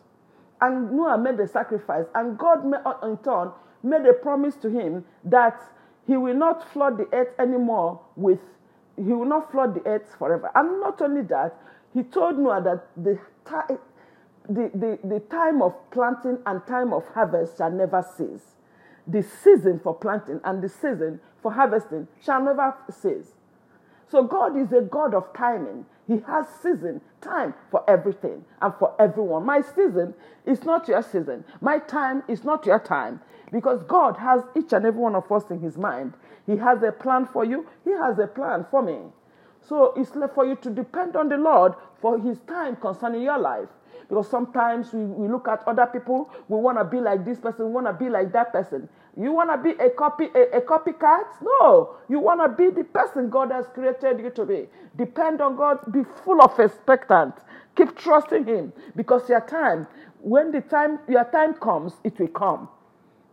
And 0.61 0.93
Noah 0.93 1.17
made 1.17 1.39
the 1.39 1.49
sacrifice, 1.49 2.05
and 2.15 2.37
God 2.37 2.67
made 2.67 2.83
uh, 2.85 2.99
in 3.05 3.17
turn 3.19 3.53
made 3.83 4.07
a 4.07 4.12
promise 4.12 4.55
to 4.57 4.69
him 4.69 5.05
that 5.25 5.61
he 6.07 6.17
will 6.17 6.35
not 6.35 6.69
flood 6.73 6.99
the 6.99 7.09
earth 7.12 7.35
anymore 7.39 8.01
with, 8.17 8.41
he 8.97 9.12
will 9.12 9.25
not 9.25 9.51
flood 9.51 9.75
the 9.75 9.87
earth 9.87 10.15
forever. 10.19 10.51
And 10.55 10.81
not 10.81 11.01
only 11.01 11.23
that, 11.23 11.55
he 11.95 12.03
told 12.03 12.39
Noah 12.39 12.62
that 12.62 12.87
the, 12.97 13.19
the, 14.49 14.71
the, 14.75 14.99
the 15.07 15.21
time 15.21 15.62
of 15.62 15.75
planting 15.91 16.39
and 16.47 16.67
time 16.67 16.93
of 16.93 17.07
harvest 17.09 17.59
shall 17.59 17.71
never 17.71 18.05
cease 18.17 18.53
the 19.07 19.23
season 19.23 19.81
for 19.83 19.95
planting 19.95 20.41
and 20.45 20.62
the 20.62 20.69
season 20.69 21.21
for 21.43 21.53
harvesting 21.53 22.07
shall 22.25 22.43
never 22.43 22.75
cease. 22.91 23.33
So 24.09 24.23
God 24.23 24.57
is 24.57 24.73
a 24.73 24.83
God 24.83 25.15
of 25.15 25.33
timing. 25.35 25.87
He 26.07 26.19
has 26.27 26.47
season, 26.62 27.01
time 27.21 27.55
for 27.71 27.89
everything 27.89 28.45
and 28.61 28.73
for 28.79 28.95
everyone. 29.01 29.47
My 29.47 29.62
season 29.62 30.15
is 30.45 30.65
not 30.65 30.87
your 30.89 31.03
season. 31.03 31.45
My 31.61 31.79
time 31.79 32.23
is 32.29 32.45
not 32.45 32.67
your 32.67 32.79
time. 32.79 33.21
Because 33.52 33.85
God 33.85 34.16
has 34.16 34.42
each 34.56 34.73
and 34.73 34.85
every 34.87 35.00
one 35.00 35.14
of 35.14 35.30
us 35.30 35.50
in 35.50 35.61
his 35.61 35.76
mind. 35.76 36.14
He 36.47 36.56
has 36.56 36.82
a 36.82 36.90
plan 36.90 37.26
for 37.26 37.44
you. 37.44 37.66
He 37.85 37.90
has 37.90 38.18
a 38.18 38.26
plan 38.26 38.66
for 38.71 38.82
me. 38.82 38.99
So 39.68 39.92
it's 39.97 40.14
left 40.16 40.35
for 40.35 40.44
you 40.44 40.56
to 40.56 40.71
depend 40.71 41.16
on 41.16 41.28
the 41.28 41.37
Lord 41.37 41.75
for 42.00 42.18
His 42.18 42.40
time 42.40 42.76
concerning 42.76 43.23
your 43.23 43.38
life. 43.38 43.68
Because 44.09 44.28
sometimes 44.28 44.92
we, 44.92 45.04
we 45.04 45.28
look 45.28 45.49
at 45.49 45.66
other 45.66 45.87
people, 45.87 46.30
we 46.49 46.59
want 46.59 46.78
to 46.78 46.85
be 46.85 47.00
like 47.00 47.25
this 47.25 47.38
person, 47.38 47.66
we 47.66 47.73
want 47.73 47.87
to 47.87 47.92
be 47.92 48.11
like 48.11 48.32
that 48.32 48.52
person. 48.52 48.88
You 49.16 49.32
want 49.32 49.50
to 49.50 49.59
be 49.59 49.78
a 49.82 49.90
copy 49.90 50.28
a, 50.35 50.59
a 50.59 50.61
copycat? 50.61 51.25
No. 51.42 51.97
You 52.09 52.18
want 52.18 52.40
to 52.40 52.49
be 52.49 52.75
the 52.75 52.85
person 52.85 53.30
God 53.30 53.52
has 53.52 53.66
created 53.73 54.21
you 54.21 54.30
to 54.30 54.44
be. 54.44 54.66
Depend 54.97 55.40
on 55.40 55.56
God, 55.56 55.78
be 55.92 56.00
full 56.25 56.42
of 56.42 56.59
expectant. 56.59 57.35
Keep 57.76 57.97
trusting 57.97 58.47
Him 58.47 58.73
because 58.97 59.28
your 59.28 59.40
time, 59.42 59.87
when 60.21 60.50
the 60.50 60.62
time 60.62 60.99
your 61.09 61.25
time 61.25 61.54
comes, 61.54 61.94
it 62.04 62.18
will 62.18 62.28
come. 62.28 62.68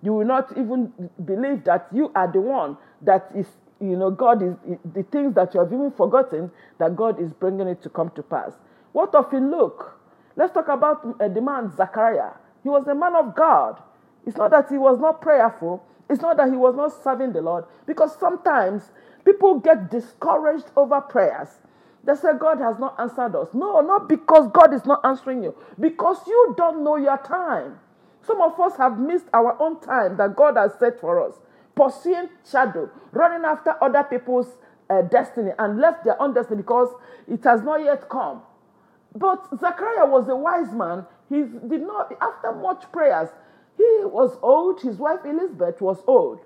You 0.03 0.13
will 0.13 0.25
not 0.25 0.51
even 0.57 0.93
believe 1.25 1.63
that 1.65 1.87
you 1.93 2.11
are 2.15 2.31
the 2.31 2.41
one 2.41 2.77
that 3.01 3.29
is, 3.35 3.47
you 3.81 3.97
know, 3.97 4.11
God 4.11 4.43
is 4.43 4.55
the 4.93 5.03
things 5.03 5.35
that 5.35 5.53
you 5.53 5.59
have 5.61 5.73
even 5.73 5.91
forgotten 5.91 6.51
that 6.79 6.95
God 6.95 7.21
is 7.21 7.33
bringing 7.33 7.67
it 7.67 7.81
to 7.83 7.89
come 7.89 8.11
to 8.15 8.23
pass. 8.23 8.53
What 8.93 9.15
of 9.15 9.33
in 9.33 9.51
Luke? 9.51 9.93
Let's 10.35 10.53
talk 10.53 10.69
about 10.69 11.05
uh, 11.19 11.27
the 11.27 11.41
man 11.41 11.71
Zachariah. 11.75 12.31
He 12.63 12.69
was 12.69 12.87
a 12.87 12.95
man 12.95 13.15
of 13.15 13.35
God. 13.35 13.81
It's 14.25 14.37
not 14.37 14.51
that 14.51 14.69
he 14.69 14.77
was 14.77 14.99
not 14.99 15.21
prayerful. 15.21 15.83
It's 16.09 16.21
not 16.21 16.37
that 16.37 16.49
he 16.49 16.57
was 16.57 16.75
not 16.75 16.91
serving 17.03 17.33
the 17.33 17.41
Lord. 17.41 17.65
Because 17.85 18.17
sometimes 18.19 18.91
people 19.25 19.59
get 19.59 19.91
discouraged 19.91 20.67
over 20.77 21.01
prayers. 21.01 21.49
They 22.05 22.15
say 22.15 22.29
God 22.39 22.59
has 22.59 22.79
not 22.79 22.95
answered 22.99 23.35
us. 23.35 23.49
No, 23.53 23.81
not 23.81 24.09
because 24.09 24.49
God 24.53 24.73
is 24.73 24.85
not 24.85 25.01
answering 25.03 25.43
you, 25.43 25.55
because 25.79 26.17
you 26.27 26.55
don't 26.57 26.83
know 26.83 26.97
your 26.97 27.17
time. 27.19 27.79
Some 28.29 28.41
of 28.41 28.59
us 28.59 28.77
have 28.77 28.99
missed 28.99 29.25
our 29.33 29.59
own 29.59 29.79
time 29.81 30.17
that 30.17 30.35
God 30.35 30.55
has 30.55 30.73
set 30.79 31.01
for 31.01 31.27
us, 31.27 31.33
pursuing 31.73 32.29
shadow, 32.47 32.91
running 33.11 33.43
after 33.43 33.73
other 33.83 34.03
people's 34.03 34.55
uh, 34.87 35.01
destiny, 35.01 35.49
and 35.57 35.79
left 35.81 36.03
their 36.05 36.21
own 36.21 36.35
destiny 36.35 36.57
because 36.57 36.93
it 37.27 37.43
has 37.43 37.63
not 37.63 37.83
yet 37.83 38.07
come. 38.07 38.43
But 39.15 39.47
Zachariah 39.59 40.05
was 40.05 40.29
a 40.29 40.35
wise 40.35 40.71
man. 40.71 41.07
He 41.27 41.37
did 41.37 41.81
not, 41.81 42.13
after 42.21 42.51
much 42.51 42.83
prayers, 42.91 43.29
he 43.77 44.01
was 44.03 44.37
old, 44.43 44.79
his 44.79 44.97
wife 44.97 45.21
Elizabeth 45.25 45.81
was 45.81 45.97
old. 46.05 46.41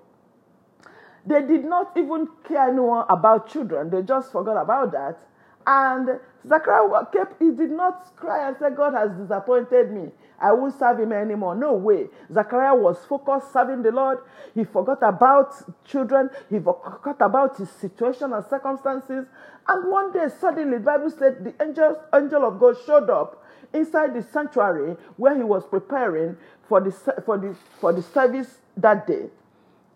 They 1.26 1.42
did 1.42 1.66
not 1.66 1.92
even 1.98 2.28
care 2.48 2.70
anyone 2.70 3.04
about 3.10 3.50
children, 3.50 3.90
they 3.90 4.00
just 4.00 4.32
forgot 4.32 4.56
about 4.56 4.92
that. 4.92 5.18
And 5.66 6.18
Zachariah 6.48 7.04
kept, 7.12 7.42
he 7.42 7.50
did 7.50 7.72
not 7.72 8.16
cry 8.16 8.48
and 8.48 8.56
say, 8.58 8.70
God 8.74 8.94
has 8.94 9.10
disappointed 9.18 9.92
me. 9.92 10.08
I 10.40 10.52
won't 10.52 10.78
serve 10.78 11.00
him 11.00 11.12
anymore. 11.12 11.54
No 11.54 11.74
way. 11.74 12.08
Zachariah 12.32 12.74
was 12.74 13.04
focused 13.06 13.52
serving 13.52 13.82
the 13.82 13.92
Lord. 13.92 14.18
He 14.54 14.64
forgot 14.64 14.98
about 15.02 15.54
children. 15.84 16.30
He 16.50 16.58
forgot 16.58 17.20
about 17.20 17.56
his 17.56 17.70
situation 17.70 18.32
and 18.32 18.44
circumstances. 18.46 19.26
And 19.68 19.90
one 19.90 20.12
day, 20.12 20.26
suddenly, 20.40 20.78
the 20.78 20.84
Bible 20.84 21.10
said 21.10 21.44
the 21.44 21.64
angel, 21.64 22.00
angel 22.14 22.44
of 22.44 22.58
God 22.58 22.76
showed 22.84 23.10
up 23.10 23.42
inside 23.72 24.14
the 24.14 24.22
sanctuary 24.22 24.96
where 25.16 25.36
he 25.36 25.42
was 25.44 25.66
preparing 25.66 26.36
for 26.68 26.80
the, 26.80 26.90
for 27.24 27.38
the, 27.38 27.56
for 27.80 27.92
the 27.92 28.02
service 28.02 28.58
that 28.76 29.06
day. 29.06 29.28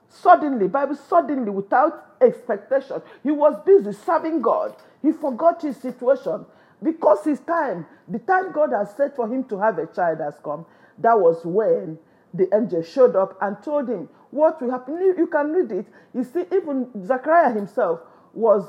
Suddenly, 0.08 0.68
Bible 0.68 0.96
suddenly, 0.96 1.50
without 1.50 2.16
expectation, 2.20 3.02
he 3.22 3.30
was 3.30 3.60
busy 3.64 3.92
serving 3.92 4.40
God. 4.40 4.74
He 5.02 5.12
forgot 5.12 5.62
his 5.62 5.76
situation 5.76 6.46
because 6.82 7.24
his 7.24 7.40
time, 7.40 7.86
the 8.08 8.18
time 8.20 8.52
God 8.52 8.70
has 8.72 8.94
set 8.96 9.16
for 9.16 9.26
him 9.28 9.44
to 9.44 9.58
have 9.58 9.78
a 9.78 9.86
child 9.86 10.20
has 10.20 10.34
come. 10.44 10.66
That 10.98 11.18
was 11.18 11.44
when 11.44 11.98
the 12.34 12.48
angel 12.54 12.82
showed 12.82 13.16
up 13.16 13.36
and 13.42 13.56
told 13.62 13.88
him 13.88 14.08
what 14.30 14.60
will 14.62 14.70
happen. 14.70 14.96
You 15.16 15.26
can 15.26 15.52
read 15.52 15.72
it. 15.72 15.86
You 16.14 16.24
see, 16.24 16.44
even 16.54 16.88
Zachariah 17.06 17.52
himself 17.52 18.00
was 18.34 18.64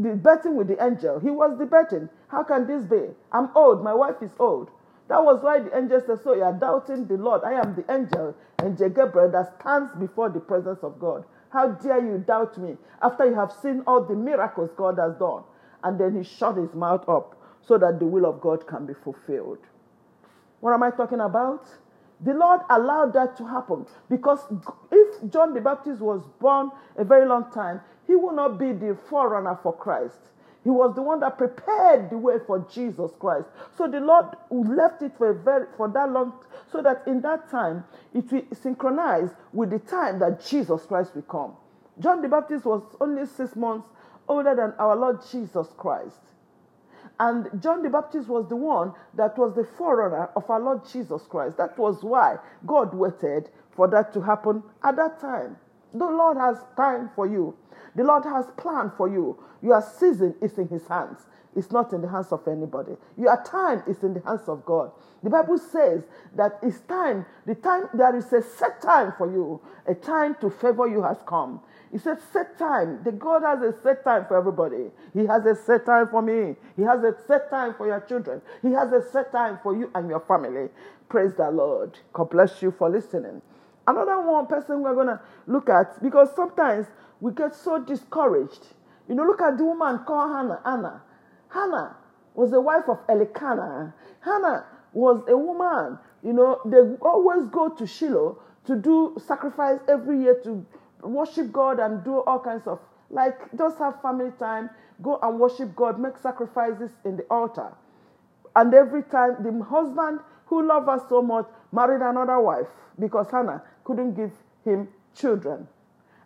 debating 0.00 0.56
with 0.56 0.68
the 0.68 0.82
angel. 0.84 1.18
He 1.20 1.30
was 1.30 1.58
debating. 1.58 2.08
How 2.28 2.44
can 2.44 2.66
this 2.66 2.84
be? 2.84 3.02
I'm 3.32 3.50
old. 3.56 3.82
My 3.82 3.94
wife 3.94 4.16
is 4.22 4.30
old. 4.38 4.70
That 5.08 5.24
was 5.24 5.42
why 5.42 5.60
the 5.60 5.76
angel 5.76 6.02
said, 6.06 6.22
So 6.22 6.34
you 6.34 6.42
are 6.42 6.52
doubting 6.52 7.06
the 7.06 7.16
Lord. 7.16 7.42
I 7.44 7.54
am 7.54 7.74
the 7.74 7.84
angel, 7.92 8.34
angel 8.64 8.88
Gabriel, 8.90 9.30
that 9.32 9.60
stands 9.60 9.92
before 9.98 10.30
the 10.30 10.40
presence 10.40 10.80
of 10.82 10.98
God. 11.00 11.24
How 11.50 11.68
dare 11.68 12.04
you 12.04 12.18
doubt 12.18 12.58
me 12.58 12.76
after 13.02 13.26
you 13.26 13.34
have 13.34 13.52
seen 13.62 13.82
all 13.86 14.04
the 14.04 14.14
miracles 14.14 14.70
God 14.76 14.98
has 14.98 15.14
done? 15.16 15.44
And 15.84 15.98
then 15.98 16.16
he 16.16 16.22
shut 16.22 16.56
his 16.56 16.74
mouth 16.74 17.08
up 17.08 17.36
so 17.62 17.78
that 17.78 17.98
the 17.98 18.06
will 18.06 18.26
of 18.26 18.40
God 18.40 18.66
can 18.66 18.86
be 18.86 18.94
fulfilled. 18.94 19.58
What 20.60 20.72
am 20.72 20.82
I 20.82 20.90
talking 20.90 21.20
about? 21.20 21.66
The 22.20 22.32
Lord 22.32 22.60
allowed 22.70 23.12
that 23.12 23.36
to 23.36 23.46
happen 23.46 23.86
because 24.08 24.40
if 24.90 25.30
John 25.30 25.52
the 25.52 25.60
Baptist 25.60 26.00
was 26.00 26.22
born 26.40 26.70
a 26.96 27.04
very 27.04 27.26
long 27.26 27.50
time, 27.52 27.80
he 28.06 28.14
will 28.14 28.32
not 28.32 28.58
be 28.58 28.72
the 28.72 28.96
forerunner 29.10 29.58
for 29.62 29.74
Christ. 29.76 30.18
He 30.64 30.70
was 30.70 30.94
the 30.96 31.02
one 31.02 31.20
that 31.20 31.38
prepared 31.38 32.10
the 32.10 32.18
way 32.18 32.38
for 32.44 32.66
Jesus 32.72 33.12
Christ. 33.20 33.46
So 33.76 33.86
the 33.86 34.00
Lord 34.00 34.26
left 34.50 35.02
it 35.02 35.12
for 35.16 35.30
a 35.30 35.34
very 35.34 35.66
for 35.76 35.88
that 35.90 36.10
long, 36.10 36.32
so 36.72 36.82
that 36.82 37.04
in 37.06 37.20
that 37.20 37.48
time 37.50 37.84
it 38.14 38.32
will 38.32 38.42
synchronize 38.52 39.30
with 39.52 39.70
the 39.70 39.78
time 39.78 40.18
that 40.20 40.44
Jesus 40.44 40.84
Christ 40.86 41.14
will 41.14 41.22
come. 41.22 41.52
John 42.00 42.20
the 42.20 42.28
Baptist 42.28 42.64
was 42.64 42.82
only 43.00 43.26
six 43.26 43.54
months 43.54 43.86
older 44.28 44.54
than 44.54 44.72
our 44.78 44.96
Lord 44.96 45.20
Jesus 45.30 45.68
Christ. 45.76 46.20
And 47.18 47.48
John 47.62 47.82
the 47.82 47.90
Baptist 47.90 48.28
was 48.28 48.48
the 48.48 48.56
one 48.56 48.92
that 49.14 49.38
was 49.38 49.54
the 49.54 49.64
forerunner 49.78 50.30
of 50.36 50.48
our 50.50 50.60
Lord 50.60 50.82
Jesus 50.90 51.22
Christ. 51.28 51.56
That 51.56 51.78
was 51.78 52.02
why 52.02 52.36
God 52.66 52.94
waited 52.94 53.50
for 53.70 53.88
that 53.88 54.12
to 54.14 54.20
happen 54.20 54.62
at 54.84 54.96
that 54.96 55.20
time. 55.20 55.56
The 55.94 56.04
Lord 56.06 56.36
has 56.36 56.58
time 56.76 57.10
for 57.14 57.26
you. 57.26 57.56
The 57.94 58.04
Lord 58.04 58.24
has 58.24 58.46
planned 58.58 58.92
for 58.96 59.08
you. 59.08 59.42
Your 59.62 59.80
season 59.80 60.34
is 60.42 60.58
in 60.58 60.68
His 60.68 60.86
hands. 60.86 61.26
It's 61.56 61.72
not 61.72 61.92
in 61.92 62.02
the 62.02 62.08
hands 62.08 62.28
of 62.32 62.46
anybody. 62.46 62.92
Your 63.16 63.42
time 63.44 63.82
is 63.88 64.02
in 64.02 64.14
the 64.14 64.20
hands 64.20 64.48
of 64.48 64.64
God. 64.66 64.92
The 65.22 65.30
Bible 65.30 65.58
says 65.58 66.02
that 66.36 66.58
it's 66.62 66.80
time, 66.80 67.26
the 67.46 67.54
time, 67.54 67.88
there 67.94 68.14
is 68.14 68.32
a 68.32 68.42
set 68.42 68.82
time 68.82 69.14
for 69.18 69.30
you. 69.30 69.60
A 69.88 69.94
time 69.94 70.36
to 70.42 70.50
favor 70.50 70.86
you 70.86 71.02
has 71.02 71.16
come. 71.26 71.60
He 71.90 71.98
said, 71.98 72.18
set 72.32 72.58
time. 72.58 73.02
The 73.04 73.12
God 73.12 73.42
has 73.42 73.62
a 73.62 73.74
set 73.82 74.04
time 74.04 74.26
for 74.28 74.36
everybody. 74.36 74.90
He 75.14 75.26
has 75.26 75.46
a 75.46 75.56
set 75.56 75.86
time 75.86 76.08
for 76.08 76.20
me. 76.22 76.56
He 76.76 76.82
has 76.82 77.02
a 77.02 77.14
set 77.26 77.48
time 77.50 77.74
for 77.74 77.86
your 77.86 78.00
children. 78.00 78.42
He 78.62 78.72
has 78.72 78.92
a 78.92 79.02
set 79.10 79.32
time 79.32 79.58
for 79.62 79.74
you 79.76 79.90
and 79.94 80.08
your 80.08 80.20
family. 80.20 80.68
Praise 81.08 81.34
the 81.36 81.50
Lord. 81.50 81.98
God 82.12 82.30
bless 82.30 82.60
you 82.62 82.70
for 82.70 82.90
listening. 82.90 83.40
Another 83.86 84.20
one 84.20 84.46
person 84.46 84.82
we're 84.82 84.94
going 84.94 85.06
to 85.06 85.20
look 85.46 85.68
at, 85.70 86.02
because 86.02 86.28
sometimes 86.36 86.86
we 87.20 87.32
get 87.32 87.54
so 87.54 87.78
discouraged. 87.82 88.66
You 89.08 89.14
know, 89.14 89.22
look 89.24 89.40
at 89.40 89.56
the 89.56 89.64
woman 89.64 90.00
called 90.00 90.32
Hannah. 90.32 90.60
Anna. 90.66 91.02
Hannah 91.56 91.96
was 92.34 92.50
the 92.50 92.60
wife 92.60 92.84
of 92.88 92.98
Elkanah. 93.08 93.94
Hannah 94.20 94.66
was 94.92 95.22
a 95.26 95.36
woman. 95.36 95.98
You 96.22 96.34
know, 96.34 96.60
they 96.66 96.78
always 97.00 97.48
go 97.48 97.70
to 97.70 97.86
Shiloh 97.86 98.38
to 98.66 98.76
do 98.76 99.16
sacrifice 99.26 99.80
every 99.88 100.20
year 100.20 100.38
to 100.44 100.66
worship 101.02 101.52
God 101.52 101.78
and 101.78 102.04
do 102.04 102.20
all 102.20 102.40
kinds 102.40 102.66
of 102.66 102.78
like 103.08 103.38
just 103.56 103.78
have 103.78 104.02
family 104.02 104.32
time, 104.38 104.68
go 105.02 105.18
and 105.22 105.38
worship 105.38 105.74
God, 105.74 105.98
make 105.98 106.18
sacrifices 106.18 106.90
in 107.04 107.16
the 107.16 107.22
altar. 107.30 107.72
And 108.54 108.74
every 108.74 109.02
time 109.04 109.36
the 109.40 109.64
husband 109.64 110.20
who 110.46 110.66
loved 110.66 110.88
her 110.88 111.00
so 111.08 111.22
much 111.22 111.46
married 111.72 112.02
another 112.02 112.40
wife 112.40 112.66
because 112.98 113.30
Hannah 113.30 113.62
couldn't 113.84 114.14
give 114.14 114.32
him 114.64 114.88
children. 115.14 115.68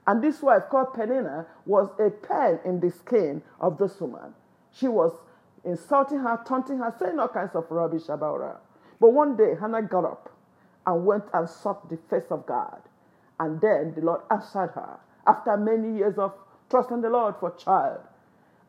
And 0.07 0.25
this 0.25 0.43
wife 0.43 0.63
called 0.71 0.95
Peninnah 0.95 1.47
was 1.67 1.89
a 2.01 2.11
pen 2.11 2.59
in 2.65 2.81
the 2.81 2.91
skin 2.91 3.43
of 3.61 3.79
this 3.79 4.01
woman. 4.01 4.35
She 4.73 4.89
was 4.89 5.13
insulting 5.65 6.21
her, 6.21 6.41
taunting 6.47 6.79
her, 6.79 6.95
saying 6.99 7.19
all 7.19 7.29
kinds 7.29 7.55
of 7.55 7.71
rubbish 7.71 8.09
about 8.09 8.41
her. 8.41 8.57
But 9.01 9.13
one 9.13 9.37
day, 9.37 9.55
Hannah 9.61 9.83
got 9.83 10.05
up 10.05 10.31
and 10.87 11.05
went 11.07 11.25
and 11.33 11.49
sought 11.49 11.89
the 11.89 11.99
face 12.11 12.31
of 12.31 12.47
God. 12.47 12.81
And 13.39 13.61
then 13.61 13.95
the 13.95 14.03
Lord 14.03 14.23
answered 14.31 14.73
her 14.75 14.99
after 15.27 15.57
many 15.57 15.97
years 15.99 16.19
of 16.19 16.33
trusting 16.71 17.01
the 17.03 17.11
Lord 17.11 17.37
for 17.41 17.53
child. 17.57 18.01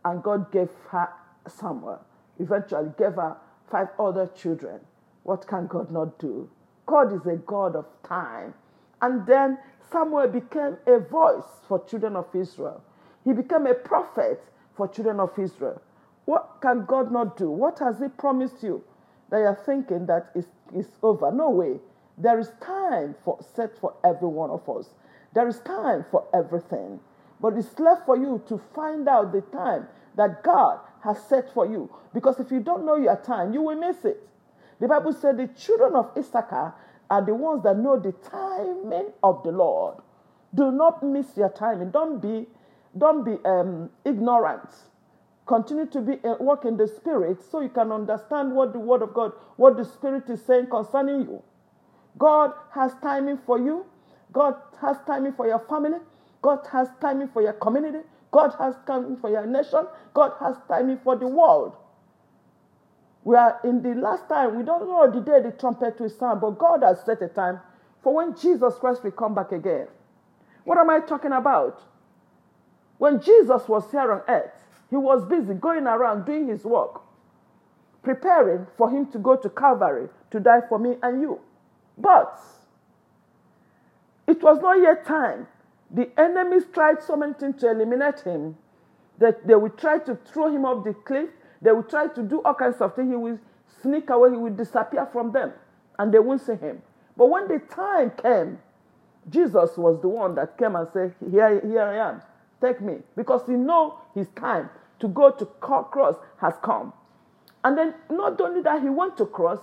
And 0.06 0.24
God 0.24 0.52
gave 0.52 0.70
her 0.90 1.10
Samuel, 1.48 2.00
eventually 2.40 2.92
gave 2.98 3.16
her 3.16 3.38
five 3.70 3.88
other 4.00 4.28
children. 4.36 4.80
What 5.24 5.48
can 5.48 5.68
God 5.68 5.92
not 5.92 6.20
do? 6.20 6.50
God 6.86 7.14
is 7.14 7.26
a 7.28 7.38
God 7.38 7.76
of 7.76 7.86
time. 8.04 8.54
And 9.02 9.26
then 9.26 9.58
Samuel 9.92 10.28
became 10.28 10.78
a 10.88 11.00
voice 11.00 11.44
for 11.68 11.84
children 11.86 12.16
of 12.16 12.28
Israel. 12.36 12.82
He 13.26 13.34
became 13.34 13.68
a 13.68 13.74
prophet 13.74 14.44
for 14.76 14.88
children 14.88 15.20
of 15.20 15.38
Israel. 15.38 15.82
What 16.26 16.58
can 16.62 16.86
God 16.86 17.12
not 17.12 17.38
do? 17.38 17.50
What 17.50 17.80
has 17.80 18.00
He 18.00 18.08
promised 18.08 18.64
you 18.64 18.84
that 19.30 19.40
you're 19.40 19.62
thinking 19.66 20.06
that 20.08 20.32
is, 20.36 20.46
is 20.76 20.88
over? 21.02 21.32
No 21.32 21.50
way. 21.50 21.80
There 22.18 22.40
is 22.40 22.52
time 22.62 23.16
for 23.24 23.40
set 23.56 23.78
for 23.80 23.96
every 24.04 24.28
one 24.28 24.50
of 24.50 24.68
us. 24.70 24.94
There 25.34 25.48
is 25.48 25.60
time 25.60 26.06
for 26.12 26.28
everything. 26.34 27.00
But 27.40 27.58
it's 27.58 27.80
left 27.80 28.06
for 28.06 28.18
you 28.18 28.44
to 28.48 28.62
find 28.76 29.08
out 29.08 29.32
the 29.32 29.42
time 29.42 29.88
that 30.16 30.44
God 30.44 30.80
has 31.04 31.18
set 31.28 31.52
for 31.54 31.66
you. 31.66 31.90
Because 32.14 32.40
if 32.40 32.52
you 32.52 32.60
don't 32.60 32.86
know 32.86 32.96
your 32.98 33.16
time, 33.16 33.54
you 33.54 33.62
will 33.64 33.78
miss 33.78 34.06
it. 34.06 34.22
The 34.80 34.88
Bible 34.88 35.14
said 35.14 35.38
the 35.38 35.48
children 35.48 35.96
of 35.96 36.12
Issachar 36.18 36.74
are 37.10 37.26
the 37.26 37.34
ones 37.34 37.64
that 37.64 37.78
know 37.78 38.00
the 38.00 38.12
timing 38.12 39.12
of 39.24 39.44
the 39.44 39.52
Lord. 39.52 39.98
Do 40.54 40.72
not 40.72 41.02
miss 41.04 41.38
your 41.38 41.50
timing. 41.50 41.92
Don't 41.92 42.22
be, 42.22 42.48
don't 42.98 43.24
be 43.24 43.38
um, 43.46 43.90
ignorant. 44.06 44.70
Continue 45.52 45.86
to 45.86 46.00
be 46.00 46.14
uh, 46.24 46.36
walk 46.40 46.64
in 46.64 46.78
the 46.78 46.88
spirit 46.88 47.44
so 47.52 47.60
you 47.60 47.68
can 47.68 47.92
understand 47.92 48.56
what 48.56 48.72
the 48.72 48.80
word 48.80 49.02
of 49.02 49.14
God, 49.14 49.34
what 49.58 49.76
the 49.76 49.84
spirit 49.84 50.30
is 50.30 50.42
saying 50.46 50.68
concerning 50.68 51.22
you. 51.24 51.44
God 52.18 52.54
has 52.74 52.94
timing 53.04 53.38
for 53.46 53.60
you. 53.60 53.86
God 54.32 54.56
has 54.80 54.96
timing 55.06 55.34
for 55.34 55.46
your 55.48 55.60
family. 55.60 55.98
God 56.42 56.60
has 56.72 56.88
timing 57.02 57.28
for 57.28 57.42
your 57.42 57.52
community. 57.52 58.00
God 58.32 58.56
has 58.60 58.76
timing 58.88 59.18
for 59.18 59.30
your 59.30 59.46
nation. 59.46 59.88
God 60.14 60.32
has 60.40 60.56
timing 60.70 61.00
for 61.04 61.18
the 61.18 61.28
world. 61.28 61.76
We 63.26 63.36
are 63.36 63.60
in 63.66 63.84
the 63.84 63.94
last 63.94 64.30
time. 64.30 64.58
We 64.58 64.64
don't 64.64 64.88
know 64.88 65.12
the 65.12 65.20
day 65.20 65.42
the 65.42 65.52
trumpet 65.52 66.00
will 66.00 66.10
sound, 66.10 66.40
but 66.40 66.52
God 66.52 66.82
has 66.82 67.04
set 67.06 67.22
a 67.22 67.28
time 67.28 67.60
for 68.02 68.16
when 68.16 68.38
Jesus 68.38 68.76
Christ 68.80 69.04
will 69.04 69.12
come 69.12 69.36
back 69.36 69.52
again. 69.52 69.88
What 70.64 70.78
am 70.78 70.90
I 70.90 71.02
talking 71.02 71.34
about? 71.34 71.84
When 73.00 73.22
Jesus 73.22 73.68
was 73.68 73.92
here 73.92 74.12
on 74.14 74.22
earth, 74.30 74.62
he 74.92 74.98
was 74.98 75.26
busy 75.26 75.54
going 75.54 75.88
around 75.88 76.26
doing 76.26 76.50
his 76.50 76.66
work, 76.66 77.02
preparing 78.04 78.68
for 78.78 78.90
him 78.90 79.10
to 79.14 79.18
go 79.18 79.38
to 79.38 79.50
Calvary 79.50 80.10
to 80.30 80.40
die 80.40 80.60
for 80.68 80.78
me 80.78 80.98
and 81.02 81.22
you. 81.22 81.40
But 81.98 82.40
it 84.28 84.44
was 84.44 84.60
not 84.62 84.82
yet 84.82 85.06
time. 85.06 85.48
The 85.90 86.10
enemies 86.20 86.66
tried 86.74 87.02
so 87.02 87.16
many 87.16 87.34
things 87.34 87.62
to 87.62 87.72
eliminate 87.72 88.20
him 88.20 88.58
that 89.18 89.48
they 89.48 89.56
would 89.56 89.78
try 89.78 89.98
to 90.00 90.16
throw 90.16 90.54
him 90.54 90.66
off 90.66 90.84
the 90.84 90.94
cliff. 90.94 91.30
They 91.62 91.72
would 91.72 91.90
try 91.90 92.08
to 92.08 92.24
do 92.24 92.42
all 92.44 92.54
kinds 92.54 92.82
of 92.82 92.94
things. 92.94 93.12
He 93.12 93.16
will 93.16 93.40
sneak 93.82 94.10
away. 94.10 94.32
He 94.32 94.38
will 94.38 94.54
disappear 94.54 95.06
from 95.06 95.32
them, 95.32 95.54
and 96.00 96.14
they 96.14 96.20
won't 96.20 96.42
see 96.42 96.56
him. 96.56 96.82
But 97.16 97.30
when 97.30 97.48
the 97.48 97.60
time 97.60 98.12
came, 98.12 98.60
Jesus 99.30 99.78
was 99.78 100.02
the 100.02 100.10
one 100.10 100.36
that 100.36 100.58
came 100.58 100.76
and 100.76 100.88
said, 100.92 101.14
"Here, 101.30 101.62
here 101.62 101.82
I 101.82 102.10
am. 102.10 102.22
Take 102.60 102.82
me," 102.82 103.04
because 103.16 103.46
he 103.46 103.54
know 103.54 104.00
his 104.14 104.28
time 104.30 104.70
to 105.02 105.08
go 105.08 105.32
to 105.32 105.46
cross 105.46 106.16
has 106.40 106.54
come. 106.64 106.94
And 107.64 107.78
then 107.78 107.94
not 108.10 108.40
only 108.40 108.62
that, 108.62 108.82
he 108.82 108.90
went 108.90 109.18
to 109.18 109.26
cross, 109.26 109.60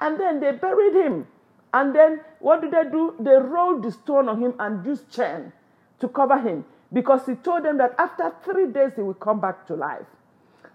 and 0.00 0.18
then 0.18 0.40
they 0.40 0.52
buried 0.52 0.94
him. 0.94 1.26
And 1.74 1.94
then 1.94 2.20
what 2.38 2.62
did 2.62 2.70
they 2.70 2.84
do? 2.90 3.14
They 3.20 3.36
rolled 3.36 3.82
the 3.82 3.92
stone 3.92 4.28
on 4.28 4.40
him 4.40 4.54
and 4.58 4.84
used 4.86 5.10
chain 5.10 5.52
to 6.00 6.08
cover 6.08 6.38
him 6.38 6.64
because 6.92 7.26
he 7.26 7.34
told 7.34 7.64
them 7.64 7.76
that 7.78 7.94
after 7.98 8.32
three 8.44 8.66
days 8.66 8.92
he 8.96 9.02
will 9.02 9.14
come 9.14 9.40
back 9.40 9.66
to 9.66 9.74
life. 9.74 10.06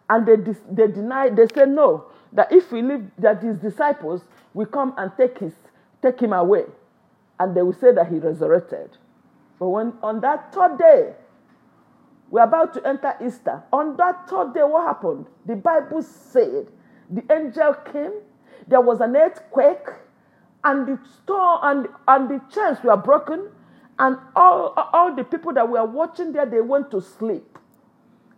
And 0.10 0.28
they, 0.28 0.36
they 0.70 0.92
denied, 0.92 1.36
they 1.36 1.48
said 1.48 1.70
no, 1.70 2.06
that 2.34 2.52
if 2.52 2.72
we 2.72 2.82
leave, 2.82 3.10
that 3.18 3.42
his 3.42 3.58
disciples 3.58 4.22
will 4.54 4.68
come 4.68 4.94
and 4.98 5.12
take, 5.18 5.40
his, 5.40 5.54
take 6.02 6.20
him 6.20 6.34
away. 6.34 6.66
And 7.40 7.56
they 7.56 7.64
will 7.64 7.74
say 7.74 7.92
that 7.94 8.10
he 8.10 8.20
resurrected. 8.20 8.98
But 9.58 9.70
when 9.70 9.94
on 10.04 10.20
that 10.22 10.54
third 10.54 10.78
day, 10.78 11.14
we're 12.34 12.42
about 12.42 12.74
to 12.74 12.88
enter 12.88 13.16
Easter. 13.24 13.62
On 13.72 13.96
that 13.98 14.28
third 14.28 14.56
day, 14.56 14.64
what 14.64 14.88
happened? 14.88 15.28
The 15.46 15.56
Bible 15.56 16.02
said 16.02 16.66
the 17.08 17.24
angel 17.32 17.76
came, 17.76 18.12
there 18.68 18.82
was 18.82 19.02
an 19.02 19.16
earthquake, 19.16 19.86
and 20.64 20.88
the 20.88 21.00
store 21.14 21.60
and, 21.62 21.88
and 22.08 22.28
the 22.28 22.42
chains 22.52 22.80
were 22.84 22.98
broken, 22.98 23.52
and 24.00 24.18
all, 24.36 24.74
all 24.94 25.16
the 25.16 25.24
people 25.24 25.54
that 25.54 25.70
were 25.70 25.86
watching 25.86 26.34
there, 26.34 26.48
they 26.48 26.60
went 26.60 26.90
to 26.90 27.02
sleep. 27.02 27.60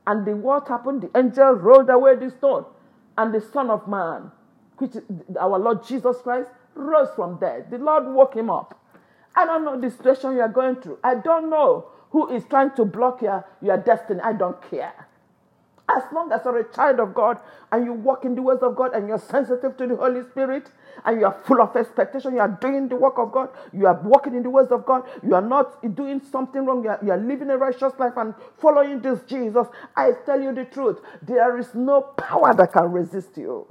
And 0.05 0.27
the 0.27 0.35
what 0.35 0.67
happened? 0.67 1.03
The 1.03 1.17
angel 1.17 1.53
rolled 1.53 1.89
away 1.89 2.17
the 2.17 2.31
stone, 2.31 2.65
and 3.17 3.33
the 3.33 3.39
Son 3.39 3.69
of 3.69 3.87
Man, 3.87 4.29
which 4.77 4.95
our 5.39 5.57
Lord 5.57 5.87
Jesus 5.87 6.17
Christ, 6.21 6.49
rose 6.73 7.11
from 7.15 7.39
death. 7.39 7.69
The 7.71 7.77
Lord 7.77 8.07
woke 8.07 8.35
him 8.35 8.49
up. 8.49 8.77
I 9.37 9.45
don't 9.45 9.63
know 9.63 9.79
the 9.79 9.89
situation 9.89 10.33
you 10.33 10.41
are 10.41 10.49
going 10.49 10.81
through. 10.81 10.99
I 11.01 11.15
don't 11.15 11.49
know 11.49 11.91
who 12.15 12.29
is 12.33 12.45
trying 12.45 12.71
to 12.77 12.85
block 12.85 13.21
your, 13.21 13.45
your 13.61 13.77
destiny. 13.77 14.21
I 14.23 14.33
don't 14.33 14.61
care. 14.71 15.07
As 15.89 16.03
long 16.13 16.31
as 16.31 16.41
you're 16.45 16.57
a 16.59 16.73
child 16.73 16.99
of 17.01 17.13
God 17.13 17.39
and 17.71 17.85
you 17.85 17.93
walk 17.93 18.25
in 18.25 18.35
the 18.35 18.41
ways 18.41 18.59
of 18.61 18.75
God 18.75 18.93
and 18.95 19.07
you're 19.07 19.19
sensitive 19.19 19.77
to 19.77 19.87
the 19.87 19.97
Holy 19.97 20.23
Spirit 20.23 20.71
and 21.05 21.19
you 21.19 21.27
are 21.27 21.37
full 21.45 21.61
of 21.61 21.75
expectation, 21.75 22.35
you 22.35 22.41
are 22.41 22.57
doing 22.61 22.89
the 22.89 22.95
work 22.95 23.19
of 23.19 23.33
God, 23.33 23.49
you 23.73 23.87
are 23.87 24.01
walking 24.03 24.35
in 24.35 24.43
the 24.43 24.49
ways 24.49 24.69
of 24.71 24.85
God, 24.85 25.03
you 25.23 25.35
are 25.35 25.41
not 25.43 25.81
doing 25.95 26.21
something 26.31 26.65
wrong, 26.65 26.83
you 26.83 26.89
are, 26.91 26.99
you 27.03 27.11
are 27.11 27.19
living 27.19 27.51
a 27.51 27.57
righteous 27.57 27.93
life 27.99 28.13
and 28.17 28.33
following 28.59 29.01
this 29.01 29.21
Jesus. 29.23 29.67
I 29.97 30.13
tell 30.25 30.41
you 30.41 30.55
the 30.55 30.65
truth, 30.65 30.99
there 31.21 31.57
is 31.59 31.75
no 31.75 32.01
power 32.01 32.55
that 32.55 32.73
can 32.73 32.91
resist 32.93 33.37
you. 33.37 33.67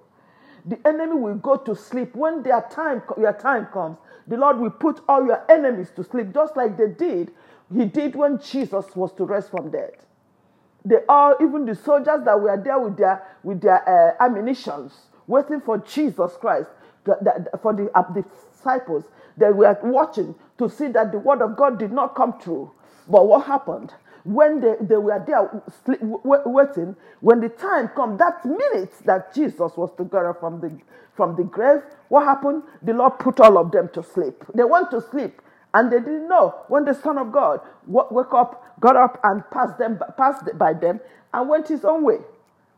The 0.67 0.79
enemy 0.89 1.15
will 1.17 1.37
go 1.37 1.57
to 1.57 1.77
sleep 1.77 2.17
when 2.17 2.45
their 2.45 2.63
time, 2.73 3.03
your 3.19 3.35
time 3.35 3.67
comes. 3.75 3.99
The 4.29 4.39
Lord 4.39 4.61
will 4.61 4.71
put 4.71 5.01
all 5.09 5.27
your 5.27 5.45
enemies 5.51 5.91
to 5.97 6.05
sleep, 6.05 6.35
just 6.35 6.57
like 6.57 6.79
they 6.79 6.89
did. 6.89 7.33
He 7.73 7.85
did 7.87 8.15
when 8.15 8.39
Jesus 8.41 8.85
was 8.97 9.13
to 9.15 9.25
rest 9.25 9.51
from 9.51 9.71
death 9.71 10.05
they 10.85 10.99
all, 11.09 11.35
even 11.41 11.65
the 11.65 11.75
soldiers 11.75 12.21
that 12.25 12.41
were 12.41 12.61
there 12.63 12.79
with 12.79 12.97
their 12.97 13.27
with 13.43 13.61
their 13.63 13.89
uh, 13.89 14.25
ammunitions, 14.25 14.93
waiting 15.27 15.61
for 15.61 15.79
Jesus 15.79 16.33
Christ, 16.39 16.69
the, 17.05 17.17
the, 17.23 17.59
for 17.59 17.73
the, 17.73 17.91
uh, 17.95 18.03
disciples, 18.13 19.05
they 19.37 19.51
were 19.51 19.79
watching 19.83 20.35
to 20.59 20.69
see 20.69 20.89
that 20.89 21.13
the 21.13 21.19
word 21.19 21.41
of 21.43 21.57
God 21.57 21.79
did 21.79 21.93
not 21.93 22.15
come 22.15 22.39
true. 22.39 22.71
But 23.09 23.27
what 23.27 23.47
happened? 23.47 23.93
When 24.25 24.61
they, 24.61 24.75
they 24.81 24.97
were 24.97 25.23
there 25.27 25.63
sleep, 25.85 26.01
waiting, 26.03 26.97
when 27.21 27.41
the 27.41 27.51
time 27.51 27.89
come, 27.89 28.17
that 28.19 28.45
minute 28.45 28.93
that 29.05 29.35
Jesus 29.35 29.73
was 29.77 29.91
to 29.99 30.05
up 30.17 30.41
from 30.41 30.61
the, 30.61 30.79
from 31.15 31.37
the 31.37 31.45
grave, 31.45 31.83
what 32.09 32.25
happened? 32.25 32.63
The 32.83 32.95
Lord 32.95 33.19
put 33.19 33.41
all 33.41 33.59
of 33.59 33.71
them 33.71 33.91
to 33.93 34.03
sleep. 34.03 34.43
They 34.55 34.65
went 34.65 34.91
to 34.93 35.03
sleep 35.03 35.43
and 35.75 35.93
they 35.93 35.99
didn't 36.01 36.29
know 36.29 36.55
when 36.69 36.87
the 36.87 36.95
Son 36.95 37.19
of 37.19 37.33
God 37.33 37.61
woke 37.87 38.35
up, 38.35 38.81
got 38.81 38.97
up 38.97 39.21
and 39.25 39.43
passed 39.53 39.79
them, 39.79 40.01
passed 40.19 40.47
by 40.59 40.75
them, 40.75 41.01
and 41.35 41.49
went 41.51 41.69
his 41.69 41.85
own 41.85 42.05
way 42.05 42.19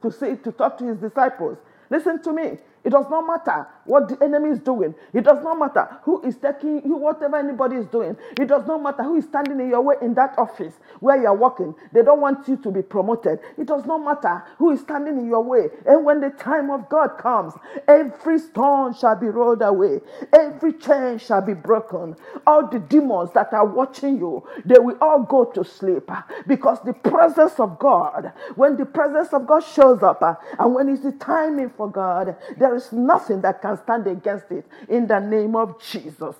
to 0.02 0.12
see, 0.12 0.37
to 0.37 0.52
talk 0.52 0.78
to 0.78 0.87
his 0.87 0.98
disciples. 0.98 1.59
Listen 1.90 2.22
to 2.24 2.32
me. 2.35 2.59
It 2.87 2.90
does 2.92 3.07
not 3.11 3.27
matter 3.27 3.68
what 3.87 4.09
the 4.09 4.25
enemy 4.25 4.51
is 4.51 4.61
doing. 4.61 4.94
It 5.14 5.25
does 5.25 5.42
not 5.44 5.59
matter 5.59 5.99
who 6.05 6.22
is 6.22 6.38
taking 6.38 6.83
you, 6.87 6.96
whatever 6.96 7.37
anybody 7.38 7.77
is 7.79 7.87
doing. 7.88 8.16
It 8.40 8.46
does 8.49 8.66
not 8.68 8.83
matter 8.83 9.05
who 9.05 9.16
is 9.18 9.27
standing 9.27 9.61
in 9.61 9.70
your 9.70 9.83
way 9.83 9.96
in 10.03 10.14
that 10.14 10.38
office 10.38 10.75
where 11.01 11.20
you 11.20 11.27
are 11.29 11.37
working. 11.37 11.75
They 11.92 12.03
don't 12.03 12.22
want 12.22 12.49
you 12.49 12.57
to 12.59 12.72
be 12.72 12.83
promoted. 12.83 13.40
It 13.59 13.66
does 13.66 13.87
not 13.87 13.99
matter 13.99 14.44
who 14.59 14.72
is 14.72 14.81
standing 14.81 15.18
in 15.18 15.27
your 15.29 15.42
way. 15.44 15.68
And 15.87 16.05
when 16.07 16.20
the 16.20 16.31
time 16.31 16.70
of 16.70 16.88
God 16.88 17.18
comes, 17.18 17.55
every 17.88 18.38
stone 18.38 18.94
shall 18.94 19.16
be 19.16 19.27
rolled 19.29 19.62
away, 19.62 20.01
every 20.33 20.72
chain 20.75 21.18
shall 21.18 21.42
be 21.42 21.55
broken. 21.55 22.16
All 22.46 22.68
the 22.68 22.79
demons 22.81 23.33
that 23.35 23.53
are 23.53 23.66
watching 23.66 24.18
you, 24.18 24.46
they 24.64 24.79
will 24.79 24.99
all 25.01 25.25
go 25.25 25.44
to 25.46 25.64
sleep 25.64 26.11
because 26.46 26.79
the 26.85 26.94
presence 26.94 27.59
of 27.61 27.79
God, 27.79 28.33
when 28.57 28.77
the 28.77 28.87
presence 28.87 29.33
of 29.33 29.46
God 29.46 29.61
shows 29.61 30.03
up, 30.03 30.22
and 30.59 30.75
when 30.75 30.88
it's 30.88 31.03
the 31.03 31.12
timing 31.12 31.70
for 31.70 31.90
God, 31.90 32.37
there 32.59 32.75
is 32.76 32.92
nothing 32.92 33.40
that 33.42 33.62
can 33.62 33.76
stand 33.82 34.06
against 34.06 34.50
it 34.50 34.66
in 34.88 35.06
the 35.06 35.18
name 35.20 35.56
of 35.56 35.80
Jesus. 35.82 36.36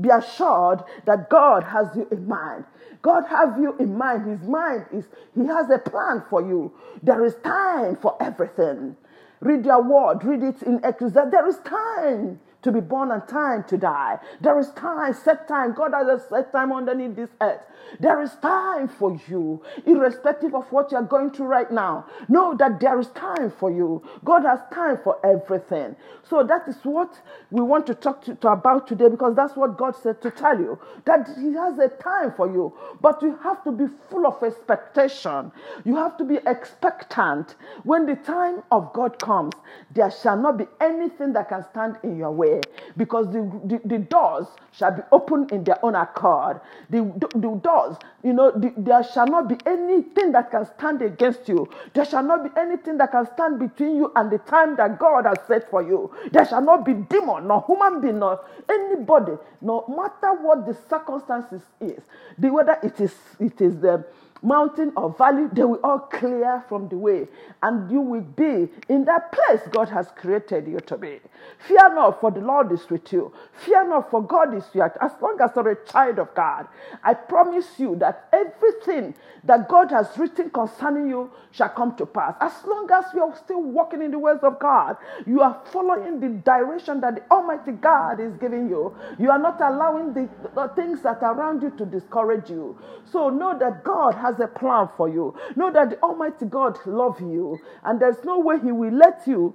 Be 0.00 0.10
assured 0.10 0.84
that 1.06 1.28
God 1.28 1.64
has 1.64 1.88
you 1.96 2.06
in 2.12 2.28
mind. 2.28 2.64
God 3.02 3.24
has 3.28 3.58
you 3.58 3.76
in 3.78 3.96
mind. 3.98 4.26
His 4.26 4.48
mind 4.48 4.86
is, 4.92 5.04
He 5.34 5.46
has 5.46 5.70
a 5.70 5.78
plan 5.78 6.22
for 6.30 6.42
you. 6.42 6.72
There 7.02 7.24
is 7.24 7.34
time 7.44 7.96
for 7.96 8.16
everything. 8.22 8.96
Read 9.40 9.64
your 9.64 9.82
word, 9.82 10.24
read 10.24 10.42
it 10.42 10.62
in 10.62 10.80
Ecclesiastes. 10.84 11.30
There 11.30 11.48
is 11.48 11.58
time 11.58 12.40
to 12.62 12.72
be 12.72 12.80
born 12.80 13.10
and 13.10 13.26
time 13.28 13.64
to 13.64 13.76
die. 13.76 14.18
There 14.40 14.58
is 14.58 14.70
time, 14.72 15.14
set 15.14 15.46
time. 15.48 15.74
God 15.74 15.92
has 15.94 16.08
a 16.08 16.28
set 16.28 16.52
time 16.52 16.72
underneath 16.72 17.16
this 17.16 17.30
earth. 17.40 17.62
There 18.00 18.20
is 18.22 18.34
time 18.42 18.88
for 18.88 19.18
you, 19.28 19.62
irrespective 19.86 20.54
of 20.54 20.70
what 20.72 20.92
you're 20.92 21.02
going 21.02 21.30
through 21.30 21.46
right 21.46 21.70
now. 21.70 22.06
Know 22.28 22.54
that 22.58 22.80
there 22.80 22.98
is 22.98 23.08
time 23.08 23.50
for 23.50 23.70
you. 23.70 24.02
God 24.24 24.42
has 24.44 24.60
time 24.72 24.98
for 25.02 25.24
everything. 25.24 25.96
So 26.28 26.42
that 26.44 26.68
is 26.68 26.76
what 26.82 27.20
we 27.50 27.62
want 27.62 27.86
to 27.86 27.94
talk 27.94 28.22
to, 28.24 28.34
to 28.36 28.48
about 28.48 28.86
today 28.88 29.08
because 29.08 29.34
that's 29.36 29.56
what 29.56 29.78
God 29.78 29.96
said 29.96 30.20
to 30.22 30.30
tell 30.30 30.58
you 30.58 30.78
that 31.06 31.28
He 31.38 31.52
has 31.54 31.78
a 31.78 31.88
time 32.02 32.32
for 32.36 32.46
you. 32.52 32.74
But 33.00 33.22
you 33.22 33.38
have 33.42 33.62
to 33.64 33.72
be 33.72 33.86
full 34.10 34.26
of 34.26 34.42
expectation. 34.42 35.52
You 35.84 35.96
have 35.96 36.16
to 36.18 36.24
be 36.24 36.38
expectant. 36.46 37.54
When 37.84 38.06
the 38.06 38.16
time 38.16 38.62
of 38.70 38.92
God 38.92 39.18
comes, 39.18 39.54
there 39.94 40.10
shall 40.10 40.36
not 40.36 40.58
be 40.58 40.66
anything 40.80 41.32
that 41.34 41.48
can 41.48 41.64
stand 41.70 41.98
in 42.02 42.16
your 42.16 42.32
way 42.32 42.47
because 42.96 43.26
the, 43.28 43.40
the, 43.64 43.80
the 43.84 43.98
doors 43.98 44.46
shall 44.72 44.92
be 44.92 45.02
opened 45.12 45.52
in 45.52 45.64
their 45.64 45.84
own 45.84 45.94
accord. 45.94 46.60
The, 46.90 47.02
the, 47.16 47.28
the 47.38 47.60
doors, 47.62 47.96
you 48.22 48.32
know, 48.32 48.50
the, 48.50 48.72
there 48.76 49.02
shall 49.04 49.26
not 49.26 49.48
be 49.48 49.56
anything 49.66 50.32
that 50.32 50.50
can 50.50 50.66
stand 50.78 51.02
against 51.02 51.48
you. 51.48 51.68
There 51.94 52.04
shall 52.04 52.22
not 52.22 52.44
be 52.44 52.60
anything 52.60 52.98
that 52.98 53.12
can 53.12 53.26
stand 53.34 53.58
between 53.58 53.96
you 53.96 54.12
and 54.16 54.30
the 54.30 54.38
time 54.38 54.76
that 54.76 54.98
God 54.98 55.26
has 55.26 55.38
set 55.46 55.70
for 55.70 55.82
you. 55.82 56.10
There 56.32 56.46
shall 56.46 56.62
not 56.62 56.84
be 56.84 56.94
demon, 56.94 57.48
nor 57.48 57.64
human 57.66 58.00
being, 58.00 58.18
nor 58.20 58.40
anybody, 58.68 59.32
no 59.60 59.84
matter 59.88 60.34
what 60.40 60.66
the 60.66 60.76
circumstances 60.88 61.62
is, 61.80 62.02
the 62.38 62.50
whether 62.50 62.78
it 62.82 63.00
is 63.00 63.14
it 63.40 63.60
is 63.60 63.78
the 63.80 64.04
mountain 64.42 64.92
or 64.96 65.14
valley, 65.16 65.46
they 65.52 65.64
will 65.64 65.80
all 65.82 65.98
clear 65.98 66.64
from 66.68 66.88
the 66.88 66.96
way. 66.96 67.26
And 67.62 67.90
you 67.90 68.00
will 68.00 68.22
be 68.22 68.68
in 68.88 69.04
that 69.04 69.32
place 69.32 69.60
God 69.70 69.88
has 69.88 70.08
created 70.16 70.66
you 70.66 70.80
to 70.80 70.96
be. 70.96 71.20
Fear 71.66 71.94
not, 71.94 72.20
for 72.20 72.30
the 72.30 72.40
Lord 72.40 72.72
is 72.72 72.88
with 72.90 73.12
you. 73.12 73.32
Fear 73.64 73.88
not, 73.88 74.10
for 74.10 74.22
God 74.22 74.54
is 74.54 74.64
with 74.64 74.76
you. 74.76 74.82
As 74.82 75.12
long 75.20 75.38
as 75.42 75.50
you're 75.54 75.70
a 75.70 75.86
child 75.86 76.18
of 76.18 76.34
God, 76.34 76.66
I 77.02 77.14
promise 77.14 77.66
you 77.78 77.96
that 77.96 78.28
everything 78.32 79.14
that 79.44 79.68
God 79.68 79.90
has 79.90 80.06
written 80.16 80.50
concerning 80.50 81.08
you 81.08 81.30
shall 81.50 81.70
come 81.70 81.96
to 81.96 82.06
pass. 82.06 82.34
As 82.40 82.52
long 82.66 82.88
as 82.92 83.04
you 83.14 83.22
are 83.22 83.36
still 83.36 83.62
walking 83.62 84.02
in 84.02 84.10
the 84.10 84.18
ways 84.18 84.38
of 84.42 84.58
God, 84.58 84.96
you 85.26 85.40
are 85.40 85.60
following 85.72 86.20
the 86.20 86.28
direction 86.28 87.00
that 87.00 87.16
the 87.16 87.22
Almighty 87.30 87.72
God 87.72 88.20
is 88.20 88.36
giving 88.36 88.68
you. 88.68 88.94
You 89.18 89.30
are 89.30 89.38
not 89.38 89.60
allowing 89.60 90.12
the, 90.12 90.28
the 90.54 90.68
things 90.74 91.02
that 91.02 91.22
are 91.22 91.34
around 91.34 91.62
you 91.62 91.70
to 91.78 91.86
discourage 91.86 92.50
you. 92.50 92.78
So 93.10 93.30
know 93.30 93.58
that 93.58 93.84
God 93.84 94.14
has 94.14 94.27
has 94.28 94.40
a 94.40 94.46
plan 94.46 94.88
for 94.96 95.08
you. 95.08 95.34
Know 95.56 95.72
that 95.72 95.90
the 95.90 96.02
Almighty 96.02 96.46
God 96.46 96.78
loves 96.86 97.20
you, 97.20 97.58
and 97.84 98.00
there's 98.00 98.22
no 98.24 98.38
way 98.38 98.56
He 98.62 98.72
will 98.72 98.92
let 98.92 99.22
you 99.26 99.54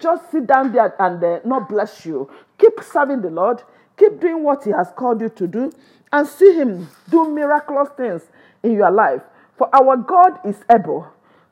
just 0.00 0.30
sit 0.30 0.46
down 0.46 0.72
there 0.72 0.94
and 1.00 1.22
uh, 1.22 1.40
not 1.44 1.68
bless 1.68 2.04
you. 2.06 2.30
Keep 2.58 2.80
serving 2.82 3.22
the 3.22 3.30
Lord. 3.30 3.62
Keep 3.96 4.20
doing 4.20 4.44
what 4.44 4.64
He 4.64 4.70
has 4.70 4.88
called 4.96 5.20
you 5.20 5.28
to 5.30 5.46
do, 5.46 5.72
and 6.12 6.26
see 6.26 6.54
Him 6.54 6.88
do 7.10 7.28
miraculous 7.28 7.88
things 7.96 8.22
in 8.62 8.72
your 8.72 8.90
life. 8.90 9.22
For 9.56 9.68
our 9.74 9.96
God 9.96 10.38
is 10.44 10.56
able 10.70 11.08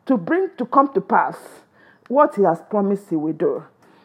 to 0.06 0.16
bring 0.16 0.50
to 0.58 0.66
come 0.66 0.92
to 0.94 1.00
pass 1.00 1.36
what 2.08 2.36
He 2.36 2.42
has 2.42 2.60
promised 2.70 3.10
He 3.10 3.16
will 3.16 3.32
do. 3.32 3.64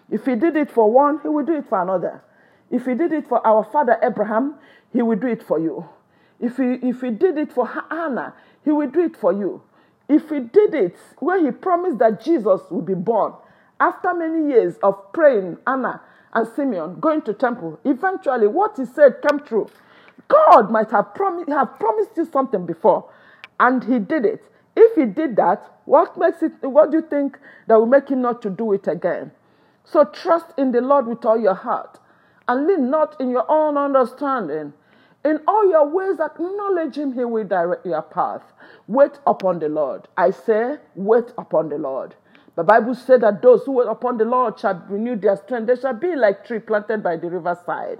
If 0.10 0.26
He 0.26 0.36
did 0.36 0.56
it 0.56 0.72
for 0.72 0.91
one, 0.91 1.20
He 1.22 1.28
will 1.28 1.46
do 1.46 1.56
it 1.58 1.70
for 1.70 1.82
another. 1.82 2.24
If 2.72 2.86
He 2.86 2.96
did 2.96 3.12
it 3.12 3.28
for 3.28 3.46
our 3.46 3.63
father 3.63 3.98
Abraham, 4.02 4.56
He 4.91 5.02
will 5.02 5.17
do 5.17 5.28
it 5.28 5.44
for 5.44 5.60
you. 5.60 5.88
If 6.41 6.58
he, 6.58 6.73
if 6.88 7.01
he 7.01 7.12
did 7.12 7.38
it 7.38 7.54
for 7.54 7.67
Hannah, 7.67 8.34
he 8.65 8.71
will 8.71 8.89
do 8.89 9.06
it 9.06 9.15
for 9.15 9.32
you. 9.32 9.62
If 10.10 10.30
he 10.30 10.39
did 10.39 10.73
it 10.73 10.97
where 11.19 11.43
he 11.43 11.51
promised 11.51 11.99
that 11.99 12.21
Jesus 12.21 12.62
would 12.71 12.86
be 12.86 12.95
born, 12.95 13.34
after 13.80 14.13
many 14.13 14.51
years 14.51 14.75
of 14.84 15.13
praying, 15.13 15.58
Anna 15.65 16.01
and 16.34 16.47
Simeon 16.56 16.99
going 16.99 17.21
to 17.23 17.34
temple, 17.34 17.80
eventually 17.86 18.47
what 18.47 18.77
he 18.77 18.86
said 18.86 19.21
came 19.21 19.39
true. 19.39 19.69
God 20.27 20.71
might 20.71 20.91
have, 20.91 21.13
promised 21.13 21.49
have 21.49 21.80
promised 21.80 22.12
you 22.17 22.25
something 22.25 22.65
before, 22.65 23.10
and 23.60 23.84
he 23.84 23.99
did 23.99 24.25
it. 24.25 24.43
If 24.75 24.95
he 24.95 25.06
did 25.06 25.36
that, 25.36 25.80
what 25.86 26.17
makes 26.17 26.41
it? 26.41 26.54
What 26.62 26.91
do 26.91 26.97
you 26.97 27.04
think 27.04 27.38
that 27.67 27.75
will 27.75 27.86
make 27.86 28.10
him 28.10 28.21
not 28.21 28.41
to 28.43 28.49
do 28.49 28.73
it 28.73 28.88
again? 28.88 29.32
So 29.84 30.06
trust 30.06 30.47
in 30.58 30.71
the 30.71 30.82
Lord 30.82 31.08
with 31.08 31.25
all 31.25 31.39
your 31.39 31.56
heart, 31.56 31.99
and 32.47 32.67
lean 32.67 32.89
not 32.89 33.19
in 33.19 33.30
your 33.30 33.49
own 33.51 33.77
understanding. 33.77 34.73
In 35.24 35.40
all 35.48 35.70
your 35.70 35.88
ways, 35.88 36.20
acknowledge 36.20 36.98
him, 36.98 37.14
he 37.14 37.24
will 37.24 37.44
direct 37.44 37.86
your 37.86 38.02
path. 38.02 38.42
Wait 38.88 39.20
upon 39.28 39.60
the 39.60 39.70
Lord. 39.70 40.08
I 40.18 40.32
say, 40.32 40.78
wait 40.96 41.32
upon 41.38 41.70
the 41.70 41.78
Lord. 41.78 42.16
The 42.56 42.64
Bible 42.64 42.96
said 42.96 43.22
that 43.22 43.42
those 43.42 43.64
who 43.64 43.74
wait 43.74 43.88
upon 43.88 44.18
the 44.18 44.26
Lord 44.26 44.60
shall 44.60 44.84
renew 44.90 45.16
their 45.16 45.38
strength. 45.38 45.68
They 45.68 45.76
shall 45.76 45.94
be 45.94 46.16
like 46.16 46.46
tree 46.46 46.60
planted 46.60 47.04
by 47.04 47.18
the 47.18 47.30
riverside. 47.30 48.00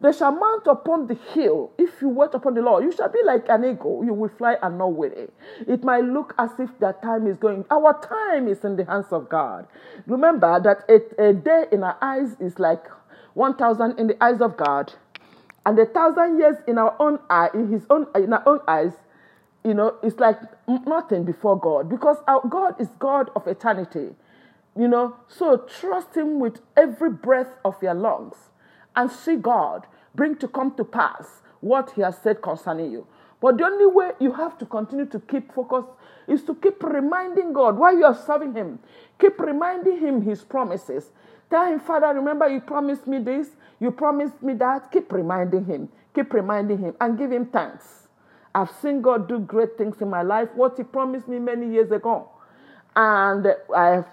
They 0.00 0.12
shall 0.12 0.32
mount 0.32 0.66
upon 0.66 1.06
the 1.06 1.14
hill. 1.14 1.72
If 1.78 2.02
you 2.02 2.08
wait 2.08 2.34
upon 2.34 2.54
the 2.54 2.62
Lord, 2.62 2.84
you 2.84 2.92
shall 2.92 3.08
be 3.08 3.22
like 3.24 3.48
an 3.48 3.64
eagle. 3.64 4.04
You 4.04 4.12
will 4.12 4.28
fly 4.28 4.56
and 4.62 4.76
not 4.78 4.92
weary. 4.92 5.28
It 5.66 5.84
might 5.84 6.04
look 6.04 6.34
as 6.38 6.50
if 6.58 6.70
that 6.80 7.02
time 7.02 7.26
is 7.26 7.38
going. 7.38 7.64
Our 7.70 7.98
time 8.00 8.48
is 8.48 8.64
in 8.64 8.76
the 8.76 8.84
hands 8.84 9.06
of 9.10 9.28
God. 9.28 9.66
Remember 10.06 10.60
that 10.60 10.84
a, 10.90 11.28
a 11.28 11.32
day 11.32 11.66
in 11.72 11.82
our 11.82 11.96
eyes 12.02 12.36
is 12.40 12.58
like 12.58 12.84
1,000 13.34 13.98
in 13.98 14.06
the 14.06 14.22
eyes 14.22 14.40
of 14.40 14.56
God 14.56 14.92
and 15.66 15.78
a 15.80 15.84
thousand 15.84 16.38
years 16.38 16.56
in 16.68 16.78
our 16.78 16.96
own 17.00 17.18
eye, 17.28 17.50
in 17.52 17.70
his 17.70 17.82
own 17.90 18.06
in 18.14 18.32
our 18.32 18.42
own 18.48 18.60
eyes, 18.68 18.92
you 19.64 19.74
know, 19.74 19.96
it's 20.02 20.18
like 20.20 20.38
nothing 20.86 21.24
before 21.24 21.58
God 21.58 21.90
because 21.90 22.18
our 22.28 22.40
God 22.48 22.80
is 22.80 22.88
God 23.00 23.30
of 23.34 23.46
eternity. 23.48 24.14
You 24.78 24.88
know, 24.88 25.16
so 25.26 25.66
trust 25.80 26.16
him 26.16 26.38
with 26.38 26.60
every 26.76 27.10
breath 27.10 27.48
of 27.64 27.82
your 27.82 27.94
lungs 27.94 28.36
and 28.94 29.10
see 29.10 29.36
God 29.36 29.86
bring 30.14 30.36
to 30.36 30.48
come 30.48 30.74
to 30.76 30.84
pass 30.84 31.42
what 31.60 31.92
he 31.92 32.02
has 32.02 32.16
said 32.22 32.42
concerning 32.42 32.92
you. 32.92 33.06
But 33.40 33.58
the 33.58 33.64
only 33.64 33.86
way 33.86 34.12
you 34.18 34.32
have 34.32 34.58
to 34.58 34.66
continue 34.66 35.06
to 35.06 35.20
keep 35.20 35.52
focus 35.52 35.84
is 36.26 36.42
to 36.44 36.54
keep 36.54 36.82
reminding 36.82 37.52
God 37.52 37.78
why 37.78 37.92
you 37.92 38.04
are 38.04 38.14
serving 38.14 38.54
him. 38.54 38.78
Keep 39.20 39.38
reminding 39.38 39.98
him 39.98 40.22
his 40.22 40.42
promises. 40.42 41.10
Tell 41.50 41.66
him, 41.66 41.80
Father, 41.80 42.08
remember 42.08 42.48
you 42.48 42.60
promised 42.60 43.06
me 43.06 43.18
this. 43.18 43.48
You 43.78 43.90
promised 43.90 44.42
me 44.42 44.54
that. 44.54 44.90
Keep 44.90 45.12
reminding 45.12 45.66
him. 45.66 45.88
Keep 46.14 46.32
reminding 46.32 46.78
him 46.78 46.94
and 47.00 47.18
give 47.18 47.30
him 47.30 47.46
thanks. 47.46 48.08
I've 48.54 48.70
seen 48.70 49.02
God 49.02 49.28
do 49.28 49.38
great 49.38 49.76
things 49.76 50.00
in 50.00 50.08
my 50.08 50.22
life, 50.22 50.48
what 50.54 50.78
he 50.78 50.82
promised 50.82 51.28
me 51.28 51.38
many 51.38 51.70
years 51.70 51.92
ago. 51.92 52.30
And 52.96 53.46
I 53.76 53.88
have 53.88 54.06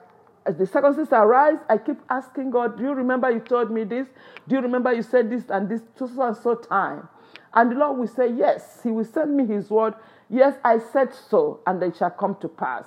as 0.45 0.57
the 0.57 0.65
circumstances 0.65 1.13
arise, 1.13 1.59
I 1.69 1.77
keep 1.77 1.97
asking 2.09 2.51
God, 2.51 2.77
Do 2.77 2.83
you 2.83 2.93
remember 2.93 3.31
you 3.31 3.39
told 3.39 3.71
me 3.71 3.83
this? 3.83 4.07
Do 4.47 4.55
you 4.55 4.61
remember 4.61 4.91
you 4.91 5.01
said 5.01 5.29
this 5.29 5.45
and 5.49 5.69
this 5.69 5.81
so 5.95 6.09
and 6.21 6.35
so 6.35 6.55
time? 6.55 7.07
And 7.55 7.71
the 7.71 7.75
Lord 7.75 7.99
will 7.99 8.07
say, 8.07 8.31
Yes, 8.31 8.79
He 8.83 8.89
will 8.91 9.05
send 9.05 9.35
me 9.35 9.45
His 9.45 9.69
word. 9.69 9.93
Yes, 10.29 10.55
I 10.63 10.79
said 10.79 11.13
so, 11.13 11.61
and 11.67 11.81
it 11.83 11.97
shall 11.97 12.11
come 12.11 12.37
to 12.41 12.47
pass. 12.47 12.85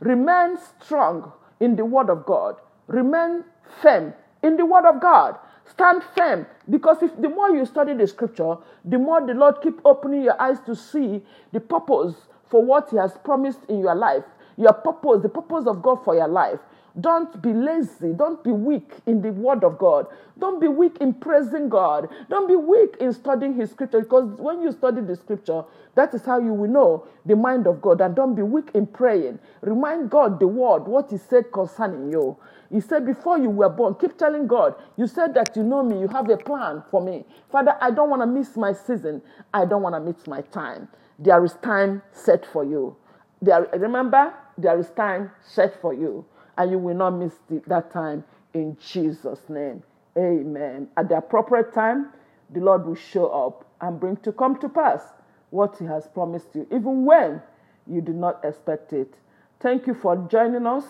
Remain 0.00 0.56
strong 0.82 1.32
in 1.60 1.76
the 1.76 1.84
word 1.84 2.10
of 2.10 2.26
God. 2.26 2.56
Remain 2.86 3.44
firm 3.82 4.14
in 4.42 4.56
the 4.56 4.66
word 4.66 4.86
of 4.86 5.00
God. 5.00 5.36
Stand 5.64 6.02
firm 6.16 6.46
because 6.70 7.02
if 7.02 7.16
the 7.20 7.28
more 7.28 7.50
you 7.50 7.64
study 7.66 7.94
the 7.94 8.06
scripture, 8.06 8.56
the 8.84 8.98
more 8.98 9.26
the 9.26 9.34
Lord 9.34 9.56
keep 9.62 9.80
opening 9.84 10.22
your 10.22 10.40
eyes 10.40 10.58
to 10.66 10.76
see 10.76 11.22
the 11.52 11.60
purpose 11.60 12.14
for 12.50 12.62
what 12.62 12.90
He 12.90 12.96
has 12.96 13.16
promised 13.24 13.60
in 13.68 13.80
your 13.80 13.94
life. 13.94 14.24
Your 14.56 14.74
purpose, 14.74 15.22
the 15.22 15.28
purpose 15.28 15.66
of 15.66 15.82
God 15.82 16.04
for 16.04 16.14
your 16.14 16.28
life. 16.28 16.60
Don't 17.00 17.42
be 17.42 17.52
lazy. 17.52 18.12
Don't 18.12 18.42
be 18.44 18.52
weak 18.52 18.92
in 19.06 19.20
the 19.22 19.32
word 19.32 19.64
of 19.64 19.78
God. 19.78 20.06
Don't 20.38 20.60
be 20.60 20.68
weak 20.68 20.98
in 21.00 21.14
praising 21.14 21.68
God. 21.68 22.08
Don't 22.30 22.48
be 22.48 22.56
weak 22.56 22.96
in 23.00 23.12
studying 23.12 23.54
His 23.54 23.72
scripture 23.72 24.00
because 24.00 24.26
when 24.38 24.62
you 24.62 24.72
study 24.72 25.00
the 25.00 25.16
scripture, 25.16 25.64
that 25.96 26.14
is 26.14 26.24
how 26.24 26.38
you 26.38 26.52
will 26.54 26.70
know 26.70 27.06
the 27.26 27.34
mind 27.36 27.66
of 27.66 27.82
God. 27.82 28.00
And 28.00 28.14
don't 28.14 28.34
be 28.34 28.42
weak 28.42 28.70
in 28.74 28.86
praying. 28.86 29.40
Remind 29.62 30.10
God 30.10 30.38
the 30.40 30.46
word, 30.46 30.86
what 30.86 31.10
He 31.10 31.18
said 31.18 31.52
concerning 31.52 32.10
you. 32.12 32.36
He 32.70 32.80
said, 32.80 33.06
Before 33.06 33.38
you 33.38 33.50
were 33.50 33.68
born, 33.70 33.96
keep 34.00 34.16
telling 34.16 34.46
God, 34.46 34.74
You 34.96 35.06
said 35.08 35.34
that 35.34 35.56
you 35.56 35.64
know 35.64 35.82
me, 35.82 36.00
you 36.00 36.08
have 36.08 36.30
a 36.30 36.36
plan 36.36 36.82
for 36.90 37.02
me. 37.02 37.24
Father, 37.50 37.76
I 37.80 37.90
don't 37.90 38.10
want 38.10 38.22
to 38.22 38.26
miss 38.26 38.56
my 38.56 38.72
season. 38.72 39.22
I 39.52 39.64
don't 39.64 39.82
want 39.82 39.94
to 39.96 40.00
miss 40.00 40.26
my 40.28 40.42
time. 40.42 40.88
There 41.18 41.44
is 41.44 41.54
time 41.54 42.02
set 42.12 42.46
for 42.46 42.64
you. 42.64 42.96
There, 43.42 43.68
remember, 43.74 44.34
there 44.58 44.78
is 44.78 44.90
time 44.90 45.32
set 45.42 45.80
for 45.80 45.92
you 45.94 46.24
and 46.58 46.70
you 46.70 46.78
will 46.78 46.96
not 46.96 47.10
miss 47.12 47.34
the, 47.50 47.62
that 47.68 47.92
time 47.92 48.24
in 48.54 48.76
Jesus' 48.80 49.48
name. 49.48 49.82
Amen. 50.18 50.88
At 50.96 51.08
the 51.08 51.18
appropriate 51.18 51.74
time, 51.74 52.10
the 52.50 52.60
Lord 52.60 52.86
will 52.86 52.96
show 52.96 53.28
up 53.28 53.66
and 53.80 54.00
bring 54.00 54.16
to 54.18 54.32
come 54.32 54.58
to 54.60 54.68
pass 54.68 55.02
what 55.50 55.76
He 55.78 55.86
has 55.86 56.08
promised 56.08 56.48
you, 56.54 56.66
even 56.72 57.04
when 57.04 57.42
you 57.86 58.00
do 58.00 58.12
not 58.12 58.44
expect 58.44 58.92
it. 58.92 59.14
Thank 59.60 59.86
you 59.86 59.94
for 59.94 60.16
joining 60.30 60.66
us. 60.66 60.84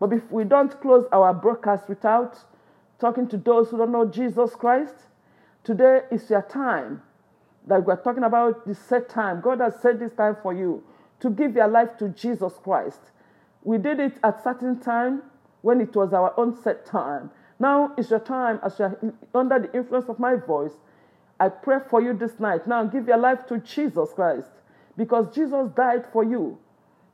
But 0.00 0.12
if 0.12 0.30
we 0.32 0.44
don't 0.44 0.80
close 0.80 1.06
our 1.12 1.34
broadcast 1.34 1.88
without 1.88 2.38
talking 3.00 3.28
to 3.28 3.36
those 3.38 3.70
who 3.70 3.78
don't 3.78 3.92
know 3.92 4.06
Jesus 4.06 4.54
Christ, 4.56 4.94
today 5.64 6.02
is 6.12 6.30
your 6.30 6.42
time. 6.42 7.02
that 7.66 7.86
we're 7.86 7.96
talking 8.02 8.24
about 8.24 8.66
the 8.66 8.74
set 8.74 9.08
time. 9.08 9.40
God 9.40 9.60
has 9.60 9.80
set 9.80 10.00
this 10.00 10.12
time 10.12 10.36
for 10.42 10.54
you 10.54 10.82
to 11.20 11.30
give 11.30 11.54
your 11.56 11.68
life 11.68 11.96
to 11.98 12.08
Jesus 12.10 12.54
Christ. 12.62 13.00
We 13.62 13.78
did 13.78 14.00
it 14.00 14.14
at 14.24 14.42
certain 14.42 14.80
time 14.80 15.22
when 15.62 15.80
it 15.80 15.94
was 15.94 16.12
our 16.12 16.32
own 16.38 16.60
set 16.62 16.86
time. 16.86 17.30
Now 17.58 17.92
is 17.98 18.10
your 18.10 18.20
time 18.20 18.58
as 18.64 18.78
you're 18.78 18.98
under 19.34 19.58
the 19.58 19.72
influence 19.76 20.08
of 20.08 20.18
my 20.18 20.36
voice. 20.36 20.72
I 21.38 21.48
pray 21.48 21.78
for 21.88 22.00
you 22.00 22.14
this 22.14 22.38
night. 22.40 22.66
Now 22.66 22.84
give 22.84 23.06
your 23.06 23.18
life 23.18 23.46
to 23.48 23.58
Jesus 23.58 24.12
Christ 24.14 24.50
because 24.96 25.34
Jesus 25.34 25.70
died 25.76 26.04
for 26.12 26.24
you. 26.24 26.58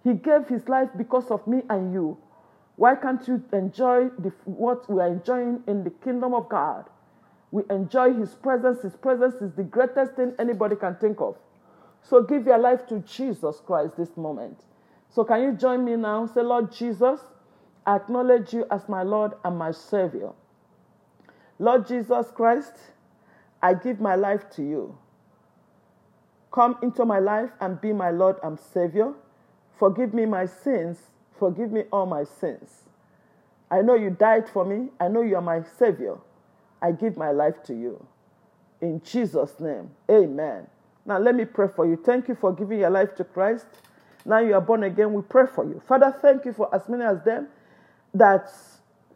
He 0.04 0.14
gave 0.14 0.48
his 0.48 0.68
life 0.68 0.90
because 0.96 1.30
of 1.30 1.46
me 1.46 1.62
and 1.68 1.92
you. 1.92 2.16
Why 2.76 2.94
can't 2.94 3.26
you 3.26 3.42
enjoy 3.52 4.10
the, 4.18 4.32
what 4.44 4.88
we 4.88 5.00
are 5.00 5.08
enjoying 5.08 5.62
in 5.66 5.82
the 5.82 5.90
kingdom 5.90 6.34
of 6.34 6.48
God? 6.48 6.84
We 7.50 7.62
enjoy 7.70 8.12
his 8.14 8.34
presence. 8.34 8.82
His 8.82 8.96
presence 8.96 9.36
is 9.36 9.52
the 9.54 9.64
greatest 9.64 10.14
thing 10.14 10.34
anybody 10.38 10.76
can 10.76 10.96
think 10.96 11.20
of. 11.20 11.36
So 12.02 12.22
give 12.22 12.46
your 12.46 12.58
life 12.58 12.86
to 12.88 13.00
Jesus 13.00 13.60
Christ 13.64 13.96
this 13.96 14.16
moment. 14.16 14.60
So, 15.10 15.24
can 15.24 15.42
you 15.42 15.52
join 15.52 15.84
me 15.84 15.96
now? 15.96 16.26
Say, 16.26 16.42
Lord 16.42 16.72
Jesus, 16.72 17.20
I 17.86 17.96
acknowledge 17.96 18.52
you 18.52 18.66
as 18.70 18.88
my 18.88 19.02
Lord 19.02 19.32
and 19.44 19.56
my 19.58 19.70
Savior. 19.70 20.30
Lord 21.58 21.86
Jesus 21.86 22.30
Christ, 22.34 22.74
I 23.62 23.74
give 23.74 24.00
my 24.00 24.14
life 24.14 24.50
to 24.50 24.62
you. 24.62 24.98
Come 26.52 26.78
into 26.82 27.04
my 27.04 27.18
life 27.18 27.50
and 27.60 27.80
be 27.80 27.92
my 27.92 28.10
Lord 28.10 28.36
and 28.42 28.58
Savior. 28.58 29.12
Forgive 29.78 30.14
me 30.14 30.26
my 30.26 30.46
sins. 30.46 30.98
Forgive 31.38 31.70
me 31.70 31.84
all 31.92 32.06
my 32.06 32.24
sins. 32.24 32.84
I 33.70 33.82
know 33.82 33.94
you 33.94 34.10
died 34.10 34.48
for 34.48 34.64
me. 34.64 34.90
I 35.00 35.08
know 35.08 35.22
you 35.22 35.36
are 35.36 35.42
my 35.42 35.62
Savior. 35.78 36.16
I 36.80 36.92
give 36.92 37.16
my 37.16 37.30
life 37.30 37.62
to 37.64 37.74
you. 37.74 38.06
In 38.80 39.00
Jesus' 39.02 39.58
name, 39.58 39.90
amen. 40.10 40.66
Now, 41.04 41.18
let 41.18 41.34
me 41.34 41.44
pray 41.44 41.68
for 41.74 41.86
you. 41.86 41.96
Thank 41.96 42.28
you 42.28 42.34
for 42.34 42.52
giving 42.52 42.80
your 42.80 42.90
life 42.90 43.14
to 43.16 43.24
Christ. 43.24 43.66
Now 44.26 44.40
you 44.40 44.54
are 44.54 44.60
born 44.60 44.82
again. 44.82 45.12
We 45.12 45.22
pray 45.22 45.44
for 45.46 45.64
you. 45.64 45.80
Father, 45.86 46.14
thank 46.20 46.44
you 46.44 46.52
for 46.52 46.74
as 46.74 46.88
many 46.88 47.04
as 47.04 47.22
them 47.24 47.48
that 48.14 48.50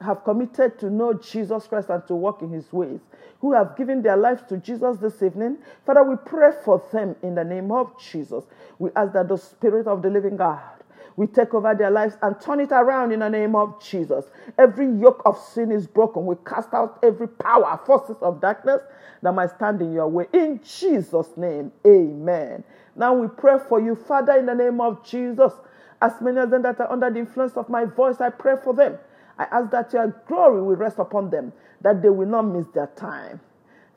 have 0.00 0.24
committed 0.24 0.78
to 0.78 0.88
know 0.88 1.12
Jesus 1.14 1.66
Christ 1.66 1.90
and 1.90 2.06
to 2.06 2.14
walk 2.14 2.42
in 2.42 2.50
his 2.50 2.72
ways, 2.72 3.00
who 3.40 3.52
have 3.52 3.76
given 3.76 4.02
their 4.02 4.16
lives 4.16 4.42
to 4.48 4.56
Jesus 4.56 4.98
this 4.98 5.22
evening. 5.22 5.58
Father, 5.84 6.02
we 6.04 6.16
pray 6.24 6.52
for 6.64 6.82
them 6.92 7.16
in 7.22 7.34
the 7.34 7.44
name 7.44 7.70
of 7.70 7.92
Jesus. 8.00 8.44
We 8.78 8.90
ask 8.96 9.12
that 9.12 9.28
the 9.28 9.36
Spirit 9.36 9.86
of 9.86 10.00
the 10.02 10.08
living 10.08 10.36
God 10.36 10.79
we 11.20 11.26
take 11.26 11.52
over 11.52 11.74
their 11.74 11.90
lives 11.90 12.16
and 12.22 12.40
turn 12.40 12.60
it 12.60 12.72
around 12.72 13.12
in 13.12 13.20
the 13.20 13.28
name 13.28 13.54
of 13.54 13.78
Jesus. 13.84 14.24
Every 14.56 14.86
yoke 14.86 15.20
of 15.26 15.36
sin 15.36 15.70
is 15.70 15.86
broken. 15.86 16.24
We 16.24 16.34
cast 16.46 16.72
out 16.72 16.98
every 17.02 17.28
power, 17.28 17.78
forces 17.84 18.16
of 18.22 18.40
darkness 18.40 18.80
that 19.20 19.34
might 19.34 19.50
stand 19.50 19.82
in 19.82 19.92
your 19.92 20.08
way. 20.08 20.28
In 20.32 20.62
Jesus' 20.64 21.36
name, 21.36 21.72
amen. 21.86 22.64
Now 22.96 23.12
we 23.12 23.28
pray 23.28 23.58
for 23.68 23.78
you, 23.78 23.96
Father, 23.96 24.32
in 24.38 24.46
the 24.46 24.54
name 24.54 24.80
of 24.80 25.04
Jesus. 25.04 25.52
As 26.00 26.14
many 26.22 26.38
of 26.38 26.48
them 26.48 26.62
that 26.62 26.80
are 26.80 26.90
under 26.90 27.10
the 27.10 27.18
influence 27.18 27.54
of 27.54 27.68
my 27.68 27.84
voice, 27.84 28.16
I 28.18 28.30
pray 28.30 28.54
for 28.64 28.72
them. 28.72 28.96
I 29.38 29.44
ask 29.44 29.70
that 29.72 29.92
your 29.92 30.08
glory 30.26 30.62
will 30.62 30.76
rest 30.76 30.98
upon 30.98 31.28
them, 31.28 31.52
that 31.82 32.00
they 32.00 32.08
will 32.08 32.28
not 32.28 32.46
miss 32.46 32.66
their 32.68 32.90
time. 32.96 33.40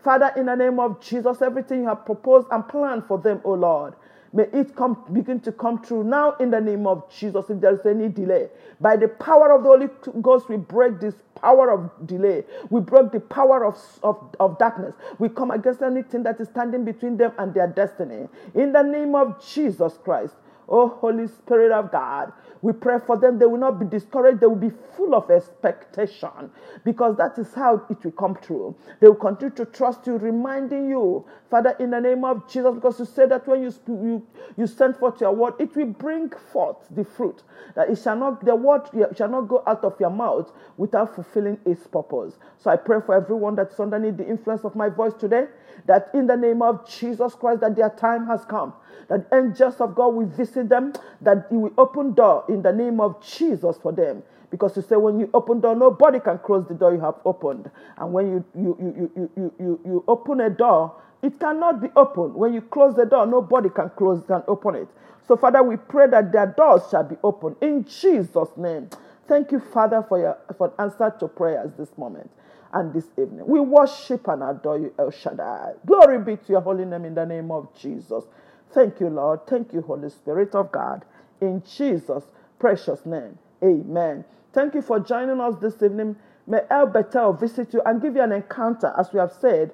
Father, 0.04 0.34
in 0.36 0.48
the 0.48 0.56
name 0.56 0.78
of 0.78 1.00
Jesus, 1.00 1.42
everything 1.42 1.84
you 1.84 1.88
have 1.88 2.06
proposed 2.06 2.50
and 2.52 2.68
planned 2.68 3.06
for 3.06 3.18
them, 3.18 3.40
O 3.46 3.54
Lord, 3.54 3.94
May 4.34 4.46
it 4.52 4.76
come 4.76 4.98
begin 5.14 5.40
to 5.42 5.52
come 5.52 5.82
true 5.84 6.04
now 6.04 6.34
in 6.40 6.50
the 6.50 6.60
name 6.60 6.88
of 6.88 7.08
Jesus. 7.12 7.46
If 7.50 7.62
there 7.62 7.74
is 7.74 7.86
any 7.86 8.10
delay, 8.10 8.50
by 8.82 8.96
the 8.96 9.08
power 9.08 9.52
of 9.52 9.62
the 9.64 9.70
Holy 9.70 9.88
Ghost, 10.22 10.50
we 10.50 10.58
break 10.58 11.00
this 11.00 11.14
power 11.36 11.70
of 11.72 12.08
delay. 12.08 12.44
We 12.72 12.82
break 12.82 13.12
the 13.12 13.20
power 13.20 13.64
of, 13.64 13.78
of, 14.02 14.18
of 14.40 14.58
darkness. 14.58 14.96
We 15.20 15.30
come 15.30 15.52
against 15.52 15.84
anything 15.84 16.24
that 16.24 16.42
is 16.42 16.48
standing 16.50 16.84
between 16.84 17.16
them 17.18 17.34
and 17.38 17.54
their 17.54 17.68
destiny. 17.68 18.28
In 18.56 18.72
the 18.72 18.82
name 18.82 19.14
of 19.14 19.46
Jesus 19.46 20.00
Christ. 20.04 20.34
Oh, 20.76 20.88
Holy 20.88 21.28
Spirit 21.28 21.72
of 21.72 21.92
God, 21.92 22.34
we 22.64 22.74
pray 22.74 22.98
for 23.06 23.16
them. 23.16 23.38
They 23.38 23.46
will 23.46 23.60
not 23.60 23.80
be 23.80 23.86
discouraged. 23.86 24.40
They 24.40 24.48
will 24.48 24.56
be 24.56 24.72
full 24.98 25.14
of 25.14 25.30
expectation 25.30 26.50
because 26.84 27.16
that 27.18 27.38
is 27.38 27.54
how 27.54 27.86
it 27.92 28.04
will 28.04 28.12
come 28.14 28.36
true. 28.42 28.76
They 29.00 29.08
will 29.08 29.16
continue 29.16 29.54
to 29.58 29.66
trust 29.66 30.08
you, 30.08 30.18
reminding 30.18 30.90
you, 30.90 31.26
Father, 31.52 31.76
in 31.80 31.92
the 31.92 32.00
name 32.00 32.26
of 32.26 32.50
Jesus, 32.50 32.74
because 32.74 32.98
you 32.98 33.06
said 33.06 33.30
that 33.30 33.48
when 33.48 33.62
you, 33.62 33.72
you, 33.88 34.28
you 34.58 34.66
send 34.66 34.98
forth 34.98 35.22
your 35.22 35.34
word, 35.34 35.54
it 35.60 35.76
will 35.76 35.86
bring 35.86 36.32
forth 36.52 36.78
the 36.90 37.06
fruit. 37.06 37.44
That 37.76 37.92
it 37.92 38.00
shall 38.00 38.18
not, 38.18 38.44
the 38.44 38.56
word 38.56 38.90
shall 39.16 39.30
not 39.30 39.48
go 39.48 39.62
out 39.68 39.84
of 39.86 40.00
your 40.00 40.10
mouth 40.10 40.52
without 40.78 41.14
fulfilling 41.14 41.60
its 41.68 41.86
purpose. 41.86 42.40
So 42.58 42.72
I 42.72 42.78
pray 42.78 42.98
for 43.06 43.14
everyone 43.14 43.56
that 43.58 43.72
is 43.72 43.80
underneath 43.80 44.18
the 44.18 44.28
influence 44.28 44.64
of 44.64 44.76
my 44.76 44.90
voice 44.90 45.14
today, 45.14 45.46
that 45.86 46.10
in 46.14 46.28
the 46.28 46.38
name 46.38 46.62
of 46.62 46.88
Jesus 46.90 47.36
Christ, 47.36 47.62
that 47.62 47.76
their 47.76 47.90
time 47.90 48.28
has 48.28 48.46
come 48.46 48.74
that 49.10 49.28
angels 49.34 49.76
of 49.80 49.96
God 49.96 50.16
will 50.16 50.26
visit 50.26 50.70
them, 50.70 50.94
that 51.22 51.48
He 51.50 51.58
will 51.58 51.74
open 51.78 52.14
door 52.14 52.46
in 52.50 52.62
the 52.62 52.72
name 52.72 53.00
of 53.00 53.24
Jesus 53.26 53.78
for 53.78 53.92
them. 53.92 54.24
Because 54.50 54.76
you 54.76 54.84
say 54.84 54.96
when 54.96 55.20
you 55.20 55.30
open 55.34 55.62
door, 55.62 55.76
nobody 55.76 56.20
can 56.20 56.38
close 56.40 56.68
the 56.68 56.76
door 56.76 56.94
you 56.94 57.02
have 57.02 57.16
opened. 57.26 57.70
And 57.98 58.14
when 58.14 58.28
you 58.28 58.46
you 58.56 58.78
you 58.80 59.12
you 59.16 59.32
you 59.36 59.54
you, 59.60 59.80
you 59.86 60.04
open 60.08 60.42
a 60.42 60.50
door, 60.50 60.96
it 61.24 61.40
cannot 61.40 61.82
be 61.82 61.90
opened. 61.96 62.36
When 62.36 62.54
you 62.54 62.62
close 62.62 62.96
the 62.96 63.06
door, 63.06 63.26
nobody 63.26 63.70
can 63.70 63.90
close 63.92 64.24
and 64.30 64.44
open 64.48 64.76
it. 64.76 64.88
So, 65.28 65.38
Father, 65.38 65.64
we 65.64 65.78
pray 65.78 66.08
that 66.10 66.32
their 66.32 66.48
doors 66.48 66.84
shall 66.92 67.04
be 67.04 67.16
opened 67.24 67.56
in 67.62 67.86
Jesus' 67.86 68.50
name. 68.58 68.90
Thank 69.28 69.52
you, 69.52 69.60
Father, 69.60 70.06
for 70.08 70.20
your 70.20 70.38
for 70.58 70.74
answer 70.80 71.14
to 71.20 71.28
prayers 71.28 71.72
this 71.78 71.98
moment 71.98 72.30
and 72.74 72.94
this 72.94 73.06
evening. 73.18 73.46
We 73.48 73.60
worship 73.60 74.28
and 74.28 74.44
adore 74.44 74.80
you, 74.80 74.94
El 75.00 75.12
Shaddai. 75.12 75.74
Glory 75.86 76.20
be 76.20 76.36
to 76.38 76.52
your 76.52 76.62
holy 76.62 76.86
name 76.86 77.06
in 77.06 77.16
the 77.16 77.26
name 77.26 77.52
of 77.52 77.68
Jesus. 77.80 78.26
Thank 78.74 79.00
you, 79.00 79.10
Lord. 79.10 79.46
Thank 79.48 79.74
you, 79.74 79.82
Holy 79.82 80.10
Spirit 80.10 80.56
of 80.56 80.72
God. 80.72 81.06
In 81.40 81.64
Jesus' 81.64 82.24
precious 82.60 83.06
name. 83.06 83.38
Amen. 83.64 84.26
Thank 84.52 84.74
you 84.76 84.82
for 84.82 85.00
joining 85.00 85.40
us 85.40 85.56
this 85.62 85.82
evening. 85.82 86.16
May 86.48 86.62
El 86.70 86.88
Bethel 86.88 87.34
visit 87.34 87.74
you 87.74 87.82
and 87.86 88.02
give 88.02 88.16
you 88.16 88.22
an 88.22 88.32
encounter, 88.32 88.94
as 88.98 89.14
we 89.14 89.20
have 89.20 89.32
said. 89.32 89.72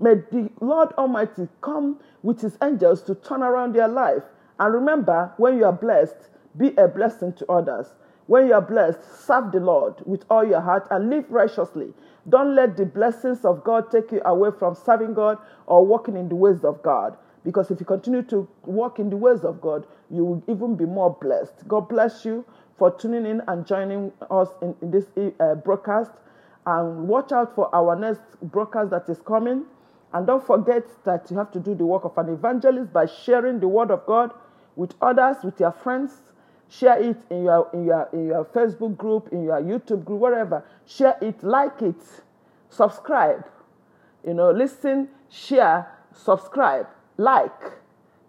May 0.00 0.14
the 0.14 0.50
Lord 0.60 0.92
Almighty 0.98 1.48
come 1.60 1.98
with 2.22 2.40
his 2.40 2.56
angels 2.62 3.02
to 3.04 3.14
turn 3.14 3.42
around 3.42 3.74
your 3.74 3.88
life. 3.88 4.22
And 4.58 4.72
remember, 4.72 5.32
when 5.36 5.58
you 5.58 5.64
are 5.64 5.72
blessed, 5.72 6.28
be 6.56 6.74
a 6.76 6.88
blessing 6.88 7.32
to 7.34 7.50
others. 7.50 7.88
When 8.26 8.48
you 8.48 8.54
are 8.54 8.62
blessed, 8.62 8.98
serve 9.24 9.52
the 9.52 9.60
Lord 9.60 9.94
with 10.04 10.24
all 10.30 10.44
your 10.44 10.60
heart 10.60 10.88
and 10.90 11.10
live 11.10 11.30
righteously. 11.30 11.94
Don't 12.28 12.56
let 12.56 12.76
the 12.76 12.84
blessings 12.84 13.44
of 13.44 13.62
God 13.62 13.90
take 13.90 14.10
you 14.10 14.20
away 14.24 14.50
from 14.58 14.74
serving 14.74 15.14
God 15.14 15.38
or 15.66 15.86
walking 15.86 16.16
in 16.16 16.28
the 16.28 16.34
ways 16.34 16.64
of 16.64 16.82
God. 16.82 17.16
Because 17.44 17.70
if 17.70 17.78
you 17.78 17.86
continue 17.86 18.22
to 18.22 18.48
walk 18.64 18.98
in 18.98 19.10
the 19.10 19.16
ways 19.16 19.44
of 19.44 19.60
God, 19.60 19.86
you 20.10 20.24
will 20.24 20.42
even 20.48 20.74
be 20.74 20.84
more 20.84 21.16
blessed. 21.20 21.68
God 21.68 21.88
bless 21.88 22.24
you 22.24 22.44
for 22.76 22.90
tuning 22.90 23.24
in 23.24 23.42
and 23.46 23.64
joining 23.64 24.12
us 24.28 24.48
in, 24.60 24.74
in 24.82 24.90
this 24.90 25.04
uh, 25.38 25.54
broadcast. 25.54 26.10
And 26.66 27.06
watch 27.06 27.30
out 27.30 27.54
for 27.54 27.72
our 27.72 27.94
next 27.94 28.22
broadcast 28.42 28.90
that 28.90 29.08
is 29.08 29.20
coming. 29.20 29.66
And 30.12 30.26
don't 30.26 30.44
forget 30.44 30.82
that 31.04 31.30
you 31.30 31.38
have 31.38 31.52
to 31.52 31.60
do 31.60 31.76
the 31.76 31.86
work 31.86 32.04
of 32.04 32.18
an 32.18 32.28
evangelist 32.28 32.92
by 32.92 33.06
sharing 33.06 33.60
the 33.60 33.68
word 33.68 33.92
of 33.92 34.04
God 34.06 34.32
with 34.74 34.94
others, 35.00 35.36
with 35.44 35.60
your 35.60 35.70
friends. 35.70 36.12
Share 36.68 37.00
it 37.00 37.16
in 37.30 37.44
your 37.44 37.70
in 37.72 37.84
your 37.84 38.08
in 38.12 38.26
your 38.26 38.44
Facebook 38.46 38.96
group, 38.96 39.28
in 39.32 39.44
your 39.44 39.60
YouTube 39.60 40.04
group, 40.04 40.20
wherever. 40.20 40.64
Share 40.86 41.16
it, 41.22 41.42
like 41.42 41.80
it, 41.82 42.02
subscribe. 42.70 43.46
You 44.26 44.34
know, 44.34 44.50
listen, 44.50 45.08
share, 45.28 45.86
subscribe 46.12 46.88
like. 47.16 47.72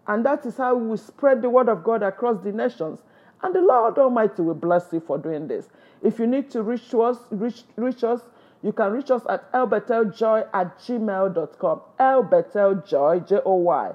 And 0.08 0.26
that 0.26 0.45
is 0.45 0.58
how 0.58 0.76
we 0.76 0.97
spread 0.97 1.41
the 1.41 1.50
word 1.50 1.69
of 1.69 1.84
God 1.84 2.04
across 2.04 2.41
the 2.43 2.52
nations. 2.52 3.00
And 3.43 3.54
the 3.54 3.62
Lord 3.62 3.97
Almighty 3.97 4.41
will 4.41 4.56
bless 4.56 4.91
you 4.91 5.00
for 5.00 5.17
doing 5.17 5.47
this. 5.47 5.67
If 6.02 6.19
you 6.19 6.28
need 6.28 6.50
to 6.52 6.63
reach 6.63 6.93
us, 6.93 7.17
reach, 7.30 7.63
reach 7.76 8.04
us, 8.04 8.21
you 8.63 8.71
can 8.71 8.91
reach 8.91 9.12
us 9.12 9.21
at 9.30 9.52
elbeteljoy 9.52 10.47
at 10.54 10.80
gmail.com. 10.80 11.82
Elbeteljoy, 12.00 13.28
J-O-Y, 13.28 13.91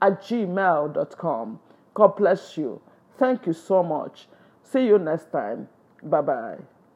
at 0.00 0.22
gmail.com. 0.22 1.60
God 1.94 2.16
bless 2.16 2.56
you. 2.56 2.80
Thank 3.18 3.46
you 3.46 3.52
so 3.52 3.82
much. 3.82 4.28
See 4.62 4.86
you 4.86 4.98
next 4.98 5.30
time. 5.32 5.68
Bye-bye. 6.02 6.75